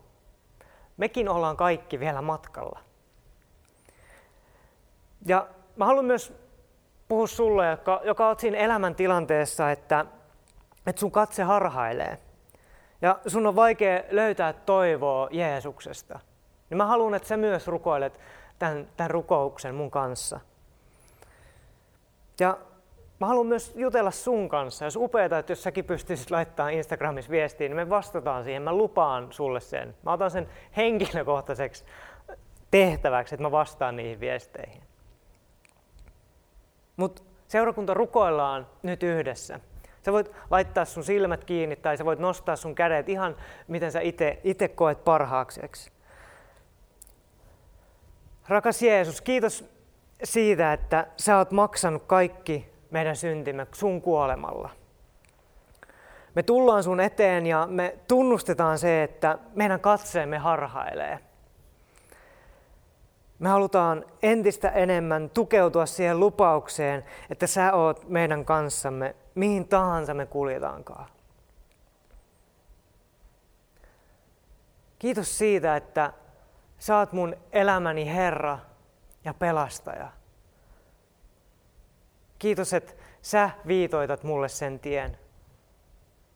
Mekin 0.98 1.30
ollaan 1.30 1.58
kaikki 1.58 2.00
vielä 2.00 2.22
matkalla. 2.22 2.80
Ja 5.25 5.48
mä 5.75 5.86
haluan 5.86 6.06
myös 6.06 6.34
puhua 7.08 7.28
sulle, 7.28 7.70
joka, 7.70 8.02
joka 8.04 8.28
oot 8.28 8.40
siinä 8.40 8.58
elämäntilanteessa, 8.58 9.72
että, 9.72 10.06
että 10.88 11.00
sun 11.00 11.12
katse 11.12 11.44
harhailee. 11.44 12.18
Ja 13.02 13.20
sun 13.28 13.48
on 13.48 13.56
vaikea 13.56 14.04
löytää 14.12 14.54
toivoa 14.54 15.28
Jeesuksesta. 15.32 16.20
Niin 16.70 16.78
mä 16.78 16.86
haluan, 16.86 17.16
että 17.16 17.28
sä 17.28 17.38
myös 17.38 17.68
rukoilet 17.68 18.20
tämän, 18.60 18.88
tämän 18.98 19.12
rukouksen 19.12 19.75
mun 19.75 19.92
kanssa. 19.92 20.40
Ja 22.40 22.58
mä 23.19 23.27
haluan 23.27 23.48
myös 23.48 23.74
jutella 23.75 24.12
sun 24.12 24.50
kanssa. 24.50 24.86
Jos 24.86 24.95
upeeta, 24.95 25.39
että 25.39 25.51
jos 25.51 25.63
säkin 25.63 25.86
pystyisit 25.86 26.31
laittamaan 26.31 26.74
Instagramissa 26.74 27.31
viestiin, 27.31 27.69
niin 27.69 27.75
me 27.75 27.89
vastataan 27.89 28.43
siihen. 28.43 28.62
Mä 28.62 28.74
lupaan 28.74 29.27
sulle 29.31 29.60
sen. 29.60 29.95
Mä 30.03 30.13
otan 30.13 30.31
sen 30.31 30.50
henkilökohtaiseksi 30.77 31.86
tehtäväksi, 32.72 33.36
että 33.36 33.43
mä 33.43 33.51
vastaan 33.51 33.95
niihin 33.95 34.19
viesteihin. 34.19 34.81
Mutta 36.98 37.22
seurakunta 37.48 37.93
rukoillaan 37.93 38.67
nyt 38.84 39.03
yhdessä. 39.03 39.60
Sä 40.05 40.12
voit 40.12 40.31
laittaa 40.51 40.86
sun 40.86 41.03
silmät 41.03 41.43
kiinni 41.43 41.75
tai 41.75 41.98
sä 41.98 42.05
voit 42.05 42.19
nostaa 42.19 42.55
sun 42.55 42.75
kädet 42.75 43.10
ihan 43.10 43.36
miten 43.67 43.91
sä 43.91 44.00
itse 44.43 44.67
koet 44.67 45.03
parhaakseksi. 45.03 45.91
Rakas 48.48 48.81
Jeesus, 48.81 49.22
kiitos 49.22 49.65
siitä, 50.24 50.74
että 50.74 51.07
sä 51.17 51.38
oot 51.38 51.51
maksanut 51.51 52.03
kaikki 52.07 52.75
meidän 52.92 53.15
syntimme 53.15 53.68
sun 53.74 54.01
kuolemalla. 54.01 54.70
Me 56.36 56.44
tullaan 56.44 56.84
sun 56.84 57.00
eteen 57.00 57.48
ja 57.48 57.68
me 57.72 57.96
tunnustetaan 58.08 58.80
se, 58.80 59.04
että 59.04 59.38
meidän 59.54 59.80
katseemme 59.80 60.38
harhailee. 60.38 61.20
Me 63.39 63.50
halutaan 63.50 64.06
entistä 64.24 64.70
enemmän 64.70 65.30
tukeutua 65.30 65.86
siihen 65.86 66.20
lupaukseen, 66.20 67.06
että 67.30 67.48
sä 67.48 67.74
oot 67.74 68.10
meidän 68.10 68.46
kanssamme, 68.46 69.15
mihin 69.36 69.68
tahansa 69.68 70.13
me 70.13 70.25
kuljetaankaan. 70.25 71.08
Kiitos 75.00 75.38
siitä, 75.38 75.75
että 75.75 76.13
sä 76.80 76.98
oot 76.98 77.12
mun 77.12 77.36
elämäni 77.51 78.13
Herra 78.13 78.60
ja 79.25 79.34
pelastaja. 79.34 80.10
Kiitos, 82.46 82.74
että 82.74 82.94
sä 83.22 83.50
viitoitat 83.68 84.24
mulle 84.24 84.50
sen 84.50 84.80
tien, 84.80 85.18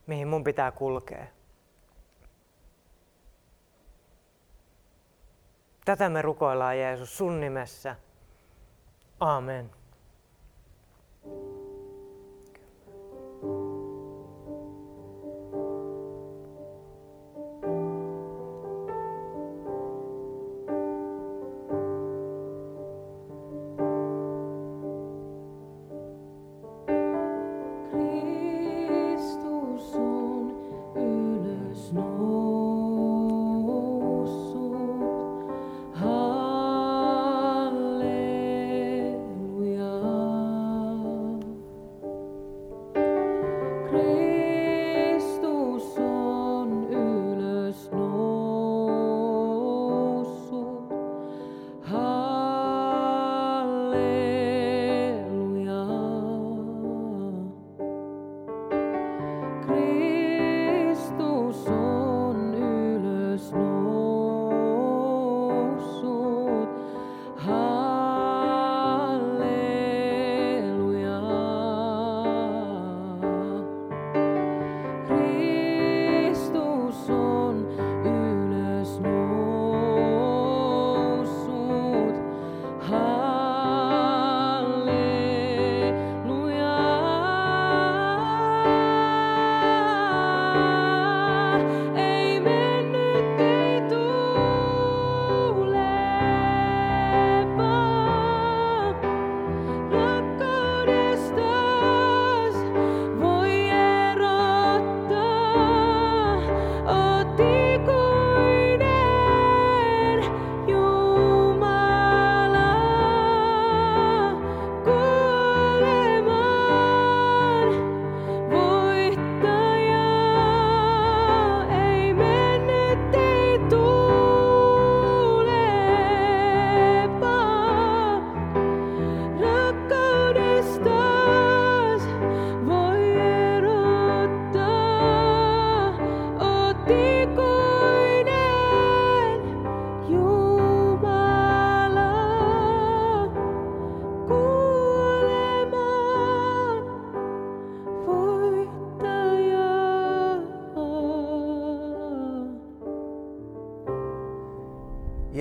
mihin 0.08 0.28
mun 0.28 0.44
pitää 0.44 0.72
kulkea. 0.72 1.26
Tätä 5.86 6.10
me 6.10 6.22
rukoillaan 6.22 6.78
Jeesus 6.80 7.18
sun 7.18 7.42
nimessä. 7.42 7.96
Amen. 9.20 9.70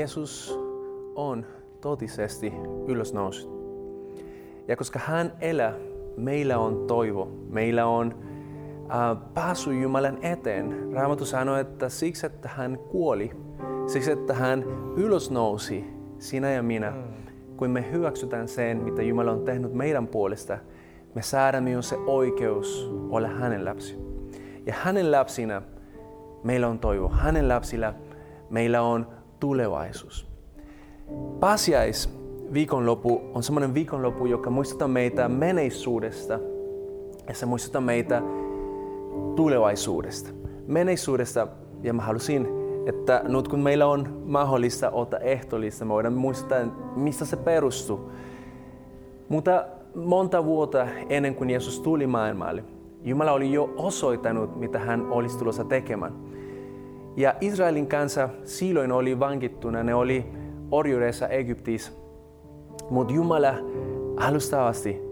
Jeesus 0.08 0.60
on 1.14 1.46
totisesti 1.80 2.52
ylösnoussut. 2.86 3.50
Ja 4.68 4.76
koska 4.76 4.98
hän 4.98 5.32
elää, 5.40 5.74
meillä 6.16 6.58
on 6.58 6.86
toivo, 6.86 7.28
meillä 7.50 7.86
on 7.86 8.14
äh, 8.90 9.32
pääsy 9.34 9.80
Jumalan 9.80 10.18
eteen. 10.22 10.92
Raamattu 10.92 11.24
sanoi, 11.24 11.60
että 11.60 11.88
siksi, 11.88 12.26
että 12.26 12.48
hän 12.48 12.78
kuoli, 12.78 13.30
siksi, 13.86 14.10
että 14.12 14.34
hän 14.34 14.64
ylösnousi, 14.96 15.84
sinä 16.18 16.50
ja 16.50 16.62
minä, 16.62 16.90
mm. 16.90 17.02
kun 17.56 17.70
me 17.70 17.92
hyväksytään 17.92 18.48
sen, 18.48 18.76
mitä 18.76 19.02
Jumala 19.02 19.32
on 19.32 19.44
tehnyt 19.44 19.72
meidän 19.72 20.06
puolesta, 20.06 20.58
me 21.14 21.22
saadaan 21.22 21.64
myös 21.64 21.88
se 21.88 21.96
oikeus 21.96 22.92
olla 23.10 23.28
hänen 23.28 23.64
lapsi. 23.64 23.98
Ja 24.66 24.74
hänen 24.82 25.12
lapsina 25.12 25.62
meillä 26.44 26.68
on 26.68 26.78
toivo. 26.78 27.08
Hänen 27.08 27.48
lapsilla 27.48 27.94
meillä 28.50 28.82
on 28.82 29.17
tulevaisuus. 29.40 30.26
Pasiais 31.40 32.18
viikonloppu 32.52 33.20
on 33.34 33.42
semmoinen 33.42 33.74
viikonloppu, 33.74 34.26
joka 34.26 34.50
muistuttaa 34.50 34.88
meitä 34.88 35.28
menneisyydestä 35.28 36.40
ja 37.28 37.34
se 37.34 37.46
muistuttaa 37.46 37.80
meitä 37.80 38.22
tulevaisuudesta. 39.36 40.30
Menneisyydestä 40.66 41.46
ja 41.82 41.94
mä 41.94 42.02
halusin, 42.02 42.48
että 42.86 43.22
nyt 43.28 43.48
kun 43.48 43.60
meillä 43.60 43.86
on 43.86 44.22
mahdollista 44.24 44.90
ottaa 44.90 45.20
ehtolista, 45.20 45.84
me 45.84 45.92
voidaan 45.92 46.14
muistaa, 46.14 46.58
mistä 46.96 47.24
se 47.24 47.36
perustuu. 47.36 48.10
Mutta 49.28 49.64
monta 49.94 50.44
vuotta 50.44 50.86
ennen 51.08 51.34
kuin 51.34 51.50
Jeesus 51.50 51.80
tuli 51.80 52.06
maailmalle, 52.06 52.64
Jumala 53.04 53.32
oli 53.32 53.52
jo 53.52 53.74
osoittanut, 53.76 54.56
mitä 54.56 54.78
hän 54.78 55.06
olisi 55.10 55.38
tulossa 55.38 55.64
tekemään. 55.64 56.12
Ja 57.18 57.34
Israelin 57.40 57.86
kansa 57.86 58.28
silloin 58.44 58.92
oli 58.92 59.20
vankittuna, 59.20 59.82
ne 59.82 59.94
oli 59.94 60.24
orjuudessa 60.70 61.28
Egyptissä. 61.28 61.92
Mutta 62.90 63.14
Jumala 63.14 63.54
alusta 64.16 64.66
asti 64.66 65.02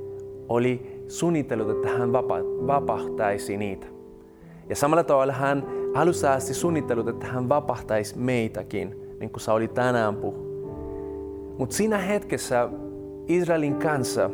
oli 0.48 1.02
suunnitellut, 1.08 1.70
että 1.70 1.88
hän 1.88 2.12
vapahtaisi 2.66 3.56
niitä. 3.56 3.86
Ja 4.68 4.76
samalla 4.76 5.04
tavalla 5.04 5.32
hän 5.32 5.66
alusta 5.94 6.32
asti 6.32 6.54
suunnitellut, 6.54 7.08
että 7.08 7.26
hän 7.26 7.48
vapahtaisi 7.48 8.18
meitäkin, 8.18 8.88
niin 9.20 9.30
kuin 9.30 9.54
oli 9.54 9.68
tänään 9.68 10.16
puhu. 10.16 10.46
Mutta 11.58 11.76
siinä 11.76 11.98
hetkessä 11.98 12.68
Israelin 13.28 13.74
kanssa 13.74 14.30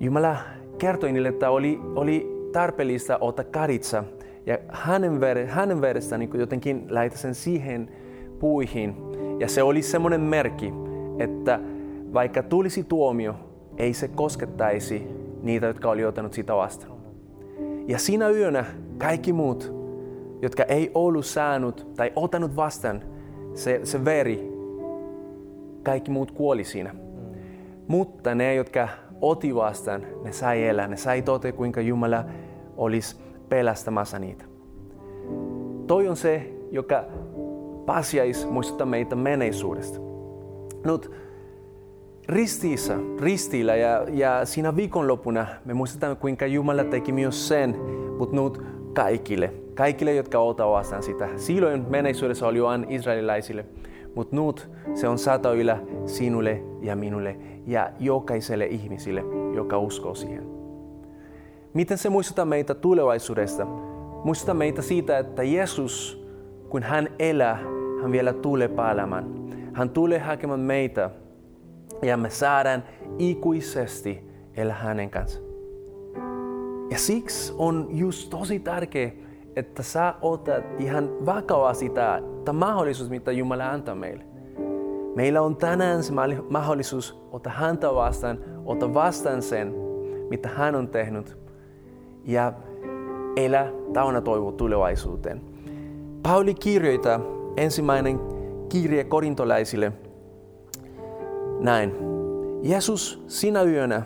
Jumala 0.00 0.36
kertoi 0.78 1.12
niille, 1.12 1.28
että 1.28 1.50
oli, 1.50 1.80
oli 1.94 2.48
tarpeellista 2.52 3.18
ottaa 3.20 3.44
karitsa 3.44 4.04
ja 4.46 4.58
hänen, 4.68 5.20
ver, 5.20 5.46
hänen 5.46 5.80
verestä 5.80 6.18
niin 6.18 6.30
jotenkin 6.34 6.86
laita 6.90 7.18
sen 7.18 7.34
siihen 7.34 7.90
puihin. 8.38 8.96
Ja 9.38 9.48
se 9.48 9.62
oli 9.62 9.82
semmoinen 9.82 10.20
merkki, 10.20 10.72
että 11.18 11.60
vaikka 12.12 12.42
tulisi 12.42 12.84
tuomio, 12.84 13.34
ei 13.76 13.94
se 13.94 14.08
koskettaisi 14.08 15.08
niitä, 15.42 15.66
jotka 15.66 15.90
oli 15.90 16.04
ottanut 16.04 16.32
sitä 16.32 16.56
vastaan. 16.56 16.92
Ja 17.88 17.98
siinä 17.98 18.28
yönä 18.28 18.64
kaikki 18.98 19.32
muut, 19.32 19.72
jotka 20.42 20.62
ei 20.62 20.90
ollut 20.94 21.26
saanut 21.26 21.86
tai 21.96 22.12
ottanut 22.16 22.56
vastaan 22.56 23.02
se, 23.54 23.80
se 23.82 24.04
veri, 24.04 24.52
kaikki 25.82 26.10
muut 26.10 26.30
kuoli 26.30 26.64
siinä. 26.64 26.94
Mutta 27.88 28.34
ne, 28.34 28.54
jotka 28.54 28.88
oti 29.20 29.54
vastaan, 29.54 30.02
ne 30.24 30.32
sai 30.32 30.68
elää, 30.68 30.88
ne 30.88 30.96
sai 30.96 31.22
tote, 31.22 31.52
kuinka 31.52 31.80
Jumala 31.80 32.24
olisi 32.76 33.16
pelastamassa 33.52 34.18
niitä. 34.18 34.44
Toi 35.86 36.08
on 36.08 36.16
se, 36.16 36.52
joka 36.70 37.04
pasiais 37.86 38.50
muistuttaa 38.50 38.86
meitä 38.86 39.16
menneisuudesta. 39.16 39.98
Nyt 40.84 41.10
ristiissä, 42.28 42.98
ristillä 43.20 43.76
ja, 43.76 44.06
ja 44.10 44.44
siinä 44.44 44.76
viikonloppuna 44.76 45.46
me 45.64 45.74
muistetaan, 45.74 46.16
kuinka 46.16 46.46
Jumala 46.46 46.84
teki 46.84 47.12
myös 47.12 47.48
sen, 47.48 47.76
mutta 48.18 48.36
nyt 48.36 48.62
kaikille. 48.94 49.52
Kaikille, 49.74 50.14
jotka 50.14 50.38
ottaa 50.38 50.70
vastaan 50.70 51.02
sitä. 51.02 51.28
Silloin 51.36 51.84
menneisyydessä 51.88 52.46
oli 52.46 52.62
vain 52.62 52.86
israelilaisille, 52.88 53.64
mutta 54.14 54.36
nyt 54.36 54.70
se 54.94 55.08
on 55.08 55.18
satoilla 55.18 55.78
sinulle 56.06 56.62
ja 56.80 56.96
minulle 56.96 57.36
ja 57.66 57.90
jokaiselle 58.00 58.66
ihmisille, 58.66 59.24
joka 59.54 59.78
uskoo 59.78 60.14
siihen. 60.14 60.61
Miten 61.74 61.98
se 61.98 62.08
muistuttaa 62.08 62.44
meitä 62.44 62.74
tulevaisuudesta? 62.74 63.64
Muistuttaa 64.24 64.54
meitä 64.54 64.82
siitä, 64.82 65.18
että 65.18 65.42
Jeesus, 65.42 66.26
kun 66.68 66.82
hän 66.82 67.08
elää, 67.18 67.58
hän 68.02 68.12
vielä 68.12 68.32
tulee 68.32 68.68
palaamaan. 68.68 69.24
Hän 69.72 69.90
tulee 69.90 70.18
hakemaan 70.18 70.60
meitä 70.60 71.10
ja 72.02 72.16
me 72.16 72.30
saadaan 72.30 72.84
ikuisesti 73.18 74.30
elää 74.56 74.76
hänen 74.76 75.10
kanssa. 75.10 75.40
Ja 76.90 76.98
siksi 76.98 77.54
on 77.58 77.86
just 77.90 78.30
tosi 78.30 78.58
tärkeää, 78.58 79.10
että 79.56 79.82
sä 79.82 80.14
otat 80.22 80.64
ihan 80.78 81.26
vakavasti 81.26 81.90
tämä 82.44 82.52
mahdollisuus, 82.52 83.10
mitä 83.10 83.32
Jumala 83.32 83.70
antaa 83.70 83.94
meille. 83.94 84.24
Meillä 85.14 85.42
on 85.42 85.56
tänään 85.56 86.02
se 86.02 86.12
mahdollisuus 86.50 87.22
ottaa 87.32 87.52
häntä 87.52 87.94
vastaan, 87.94 88.38
ottaa 88.64 88.94
vastaan 88.94 89.42
sen, 89.42 89.74
mitä 90.30 90.48
hän 90.48 90.74
on 90.74 90.88
tehnyt 90.88 91.41
ja 92.24 92.52
elää 93.36 93.72
täynnä 93.92 94.20
toivo 94.20 94.52
tulevaisuuteen. 94.52 95.40
Pauli 96.22 96.54
kirjoittaa 96.54 97.20
ensimmäinen 97.56 98.20
kirje 98.68 99.04
korintolaisille 99.04 99.92
näin. 101.60 101.94
Jeesus 102.62 103.24
sinä 103.26 103.62
yönä, 103.62 104.02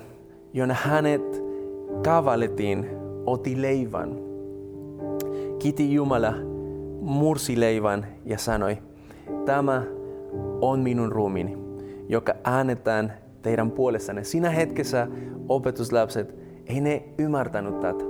jona 0.52 0.74
hänet 0.74 1.42
kavallettiin, 2.04 2.86
oti 3.26 3.62
leivän. 3.62 4.18
Kiti 5.58 5.94
Jumala, 5.94 6.34
mursi 7.00 7.60
leivän 7.60 8.06
ja 8.24 8.38
sanoi, 8.38 8.78
tämä 9.44 9.82
on 10.60 10.80
minun 10.80 11.12
ruumini, 11.12 11.58
joka 12.08 12.34
äänetään 12.44 13.12
teidän 13.42 13.70
puolessanne. 13.70 14.24
Siinä 14.24 14.50
hetkessä 14.50 15.08
opetuslapset 15.48 16.45
ei 16.66 16.80
ne 16.80 17.02
ymmärtänyt 17.18 17.80
tätä. 17.80 18.04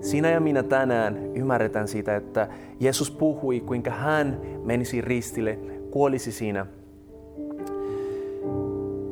Sinä 0.00 0.30
ja 0.30 0.40
minä 0.40 0.62
tänään 0.62 1.36
ymmärretään 1.36 1.88
sitä, 1.88 2.16
että 2.16 2.48
Jeesus 2.80 3.10
puhui, 3.10 3.60
kuinka 3.60 3.90
hän 3.90 4.40
menisi 4.64 5.00
ristille, 5.00 5.58
kuolisi 5.90 6.32
siinä. 6.32 6.66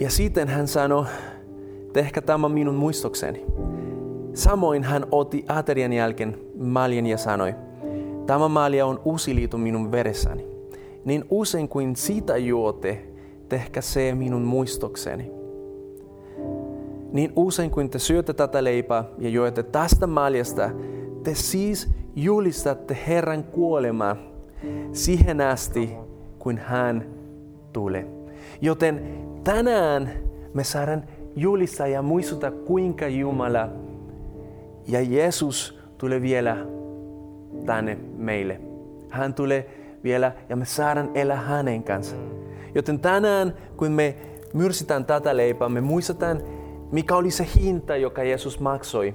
Ja 0.00 0.10
sitten 0.10 0.48
hän 0.48 0.68
sanoi, 0.68 1.04
tehkää 1.92 2.22
tämä 2.22 2.48
minun 2.48 2.74
muistokseni. 2.74 3.44
Samoin 4.34 4.82
hän 4.84 5.06
otti 5.10 5.44
aterian 5.48 5.92
jälkeen 5.92 6.38
maljen 6.58 7.06
ja 7.06 7.18
sanoi, 7.18 7.54
tämä 8.26 8.48
malja 8.48 8.86
on 8.86 9.00
uusi 9.04 9.34
liito 9.34 9.58
minun 9.58 9.92
veressäni. 9.92 10.46
Niin 11.04 11.24
usein 11.30 11.68
kuin 11.68 11.96
siitä 11.96 12.36
juote, 12.36 13.02
tehkää 13.48 13.82
se 13.82 14.14
minun 14.14 14.42
muistokseni. 14.42 15.41
Niin 17.12 17.32
usein 17.36 17.70
kuin 17.70 17.90
te 17.90 17.98
syötte 17.98 18.32
tätä 18.32 18.64
leipää 18.64 19.04
ja 19.18 19.28
juotte 19.28 19.62
tästä 19.62 20.06
maljasta, 20.06 20.70
te 21.22 21.34
siis 21.34 21.90
julistatte 22.16 22.98
Herran 23.06 23.44
kuolemaa 23.44 24.16
siihen 24.92 25.40
asti, 25.40 25.90
kun 26.38 26.58
hän 26.58 27.06
tulee. 27.72 28.06
Joten 28.60 29.02
tänään 29.44 30.10
me 30.54 30.64
saadaan 30.64 31.04
julistaa 31.36 31.86
ja 31.86 32.02
muistuttaa, 32.02 32.50
kuinka 32.50 33.08
Jumala 33.08 33.68
ja 34.88 35.00
Jeesus 35.00 35.78
tulee 35.98 36.22
vielä 36.22 36.66
tänne 37.66 37.98
meille. 38.16 38.60
Hän 39.10 39.34
tulee 39.34 39.70
vielä 40.04 40.32
ja 40.48 40.56
me 40.56 40.64
saadaan 40.64 41.10
elää 41.14 41.36
hänen 41.36 41.82
kanssa. 41.82 42.16
Joten 42.74 42.98
tänään, 43.00 43.54
kun 43.76 43.92
me 43.92 44.16
myrsitään 44.54 45.04
tätä 45.04 45.36
leipää, 45.36 45.68
me 45.68 45.80
muistetaan, 45.80 46.42
mikä 46.92 47.16
oli 47.16 47.30
se 47.30 47.46
hinta, 47.56 47.96
joka 47.96 48.22
Jeesus 48.22 48.60
maksoi. 48.60 49.14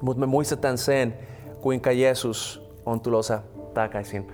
Mutta 0.00 0.20
me 0.20 0.26
muistetaan 0.26 0.78
sen, 0.78 1.14
kuinka 1.60 1.92
Jeesus 1.92 2.70
on 2.86 3.00
tulossa 3.00 3.42
takaisin. 3.74 4.26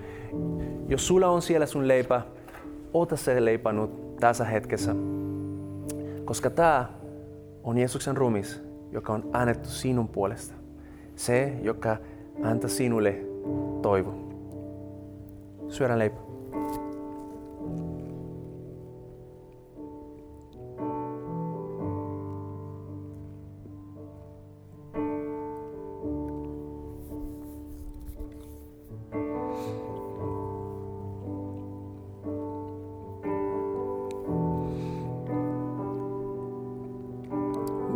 Jos 0.87 1.07
sulla 1.07 1.27
on 1.27 1.41
siellä 1.41 1.65
sun 1.65 1.87
leipä, 1.87 2.21
ota 2.93 3.15
se 3.15 3.45
leipä 3.45 3.71
nyt 3.71 4.15
tässä 4.19 4.45
hetkessä. 4.45 4.95
Koska 6.25 6.49
tämä 6.49 6.85
on 7.63 7.77
Jeesuksen 7.77 8.17
rumis, 8.17 8.61
joka 8.91 9.13
on 9.13 9.29
annettu 9.33 9.69
sinun 9.69 10.07
puolesta. 10.07 10.53
Se, 11.15 11.53
joka 11.61 11.97
antaa 12.43 12.69
sinulle 12.69 13.15
toivo. 13.81 14.13
Syödään 15.69 15.99
leipä. 15.99 16.22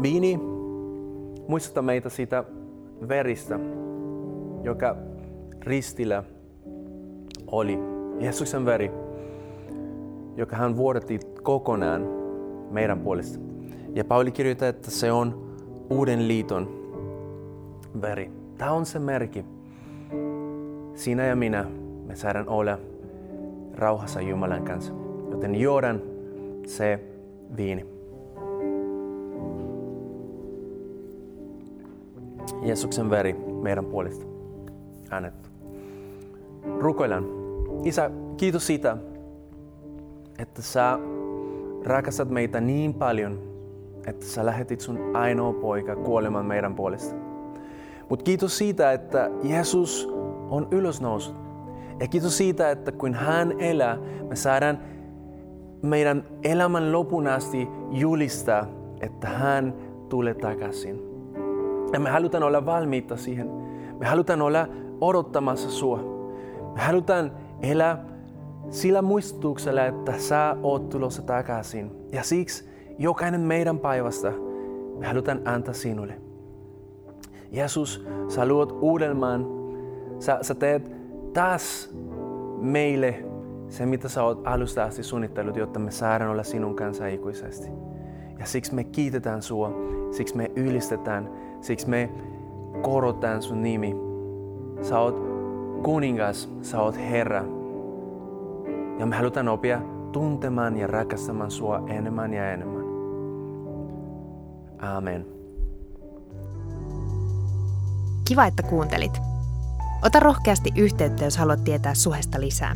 Viini 0.02 0.40
muistuttaa 1.48 1.84
meitä 1.84 2.10
siitä 2.10 2.44
veristä, 3.08 3.60
joka 4.64 4.96
ristillä 5.62 6.24
oli. 7.52 7.80
Jeesuksen 8.20 8.66
veri, 8.66 8.92
joka 10.36 10.56
hän 10.56 10.78
vuodatti 10.78 11.20
kokonaan 11.44 12.08
meidän 12.72 13.00
puolesta. 13.00 13.40
Ja 13.94 14.06
Pauli 14.06 14.32
kirjoittaa, 14.32 14.68
että 14.68 14.92
se 14.92 15.12
on 15.12 15.56
uuden 15.90 16.28
liiton 16.28 16.68
veri. 18.02 18.32
Tämä 18.58 18.72
on 18.72 18.86
se 18.86 19.00
merkki. 19.00 19.46
Sinä 20.94 21.26
ja 21.26 21.36
minä, 21.36 21.66
me 22.06 22.16
saadaan 22.16 22.50
olla 22.50 22.78
rauhassa 23.76 24.22
Jumalan 24.22 24.64
kanssa. 24.64 24.94
Joten 25.32 25.56
juodaan 25.56 26.02
se 26.66 27.00
viini. 27.58 27.97
Jeesuksen 32.62 33.10
veri 33.10 33.34
meidän 33.62 33.86
puolesta 33.86 34.26
annettu. 35.12 35.50
Rukoillaan. 36.80 37.26
Isä, 37.84 38.12
kiitos 38.38 38.67
siitä, 38.67 38.98
että 40.39 40.62
sä 40.62 41.00
rakastat 41.84 42.30
meitä 42.30 42.62
niin 42.62 42.93
paljon, 42.93 43.39
että 44.08 44.26
sä 44.26 44.46
lähetit 44.46 44.82
sun 44.82 45.15
ainoa 45.15 45.54
poika 45.54 45.96
kuolemaan 45.96 46.46
meidän 46.46 46.76
puolesta. 46.76 47.15
Mutta 48.10 48.24
kiitos 48.24 48.58
siitä, 48.58 48.91
että 48.91 49.30
Jeesus 49.43 50.10
on 50.50 50.67
ylösnoussut. 50.72 51.36
Ja 52.00 52.08
kiitos 52.08 52.38
siitä, 52.38 52.72
että 52.72 52.91
kun 52.91 53.13
hän 53.13 53.62
elää, 53.62 53.98
me 54.30 54.36
saadaan 54.36 54.80
meidän 55.82 56.24
elämän 56.43 56.91
lopun 56.91 57.28
asti 57.28 57.67
julistaa, 57.91 58.67
että 59.02 59.28
hän 59.28 59.74
tulee 60.10 60.34
takaisin. 60.34 61.07
Ja 61.93 62.00
me 62.00 62.10
halutaan 62.10 62.43
olla 62.43 62.65
valmiita 62.65 63.17
siihen. 63.17 63.50
Me 64.00 64.06
halutaan 64.06 64.41
olla 64.41 64.67
odottamassa 65.02 65.69
sua. 65.69 66.00
Me 66.76 66.82
halutaan 66.82 67.32
elää 67.62 68.06
sillä 68.69 69.02
muistutuksella, 69.02 69.86
että 69.86 70.17
sä 70.17 70.56
oot 70.63 70.89
tulossa 70.89 71.21
takaisin. 71.21 71.91
Ja 72.12 72.23
siksi 72.23 72.69
jokainen 72.97 73.41
meidän 73.41 73.80
päivästä 73.80 74.34
Me 74.97 75.08
halutaan 75.08 75.41
antaa 75.45 75.73
sinulle. 75.73 76.13
Jeesus, 77.52 78.08
sä 78.28 78.45
luot 78.45 78.78
uudelmaan. 78.82 79.45
Sä, 80.19 80.39
sä 80.41 80.56
teet 80.56 80.91
taas 81.34 81.95
meille 82.62 83.26
se, 83.69 83.86
mitä 83.86 84.10
sä 84.10 84.23
oot 84.23 84.47
alusta 84.47 84.84
asti 84.84 85.04
suunnitellut, 85.04 85.56
jotta 85.56 85.80
me 85.80 85.91
saadaan 85.91 86.32
olla 86.32 86.43
sinun 86.43 86.76
kanssa 86.76 87.08
ikuisesti. 87.08 87.87
Ja 88.39 88.45
siksi 88.45 88.76
me 88.76 88.84
kiitetään 88.84 89.41
sua, 89.41 89.71
siksi 90.12 90.38
me 90.38 90.52
ylistetään, 90.56 91.30
siksi 91.62 91.89
me 91.89 92.10
korotetaan 92.82 93.41
sun 93.41 93.63
nimi. 93.63 93.95
Sä 94.82 95.00
oot 95.00 95.15
kuningas, 95.84 96.50
sä 96.62 96.82
oot 96.82 96.97
Herra. 96.97 97.43
Ja 99.00 99.06
me 99.06 99.15
halutaan 99.15 99.47
oppia 99.47 99.82
tuntemaan 100.12 100.78
ja 100.78 100.88
rakastamaan 100.88 101.52
sua 101.52 101.84
enemmän 101.88 102.34
ja 102.34 102.52
enemmän. 102.52 102.84
Amen. 104.80 105.26
Kiva, 108.28 108.45
että 108.45 108.63
kuuntelit. 108.63 109.12
Ota 110.06 110.19
rohkeasti 110.19 110.71
yhteyttä, 110.76 111.23
jos 111.23 111.38
haluat 111.38 111.63
tietää 111.63 111.93
Suhesta 111.93 112.41
lisää. 112.41 112.76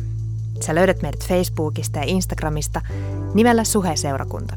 Sä 0.60 0.74
löydät 0.74 1.02
meidät 1.02 1.28
Facebookista 1.28 1.98
ja 1.98 2.04
Instagramista 2.06 2.80
nimellä 3.34 3.64
Suhe-seurakunta. 3.64 4.56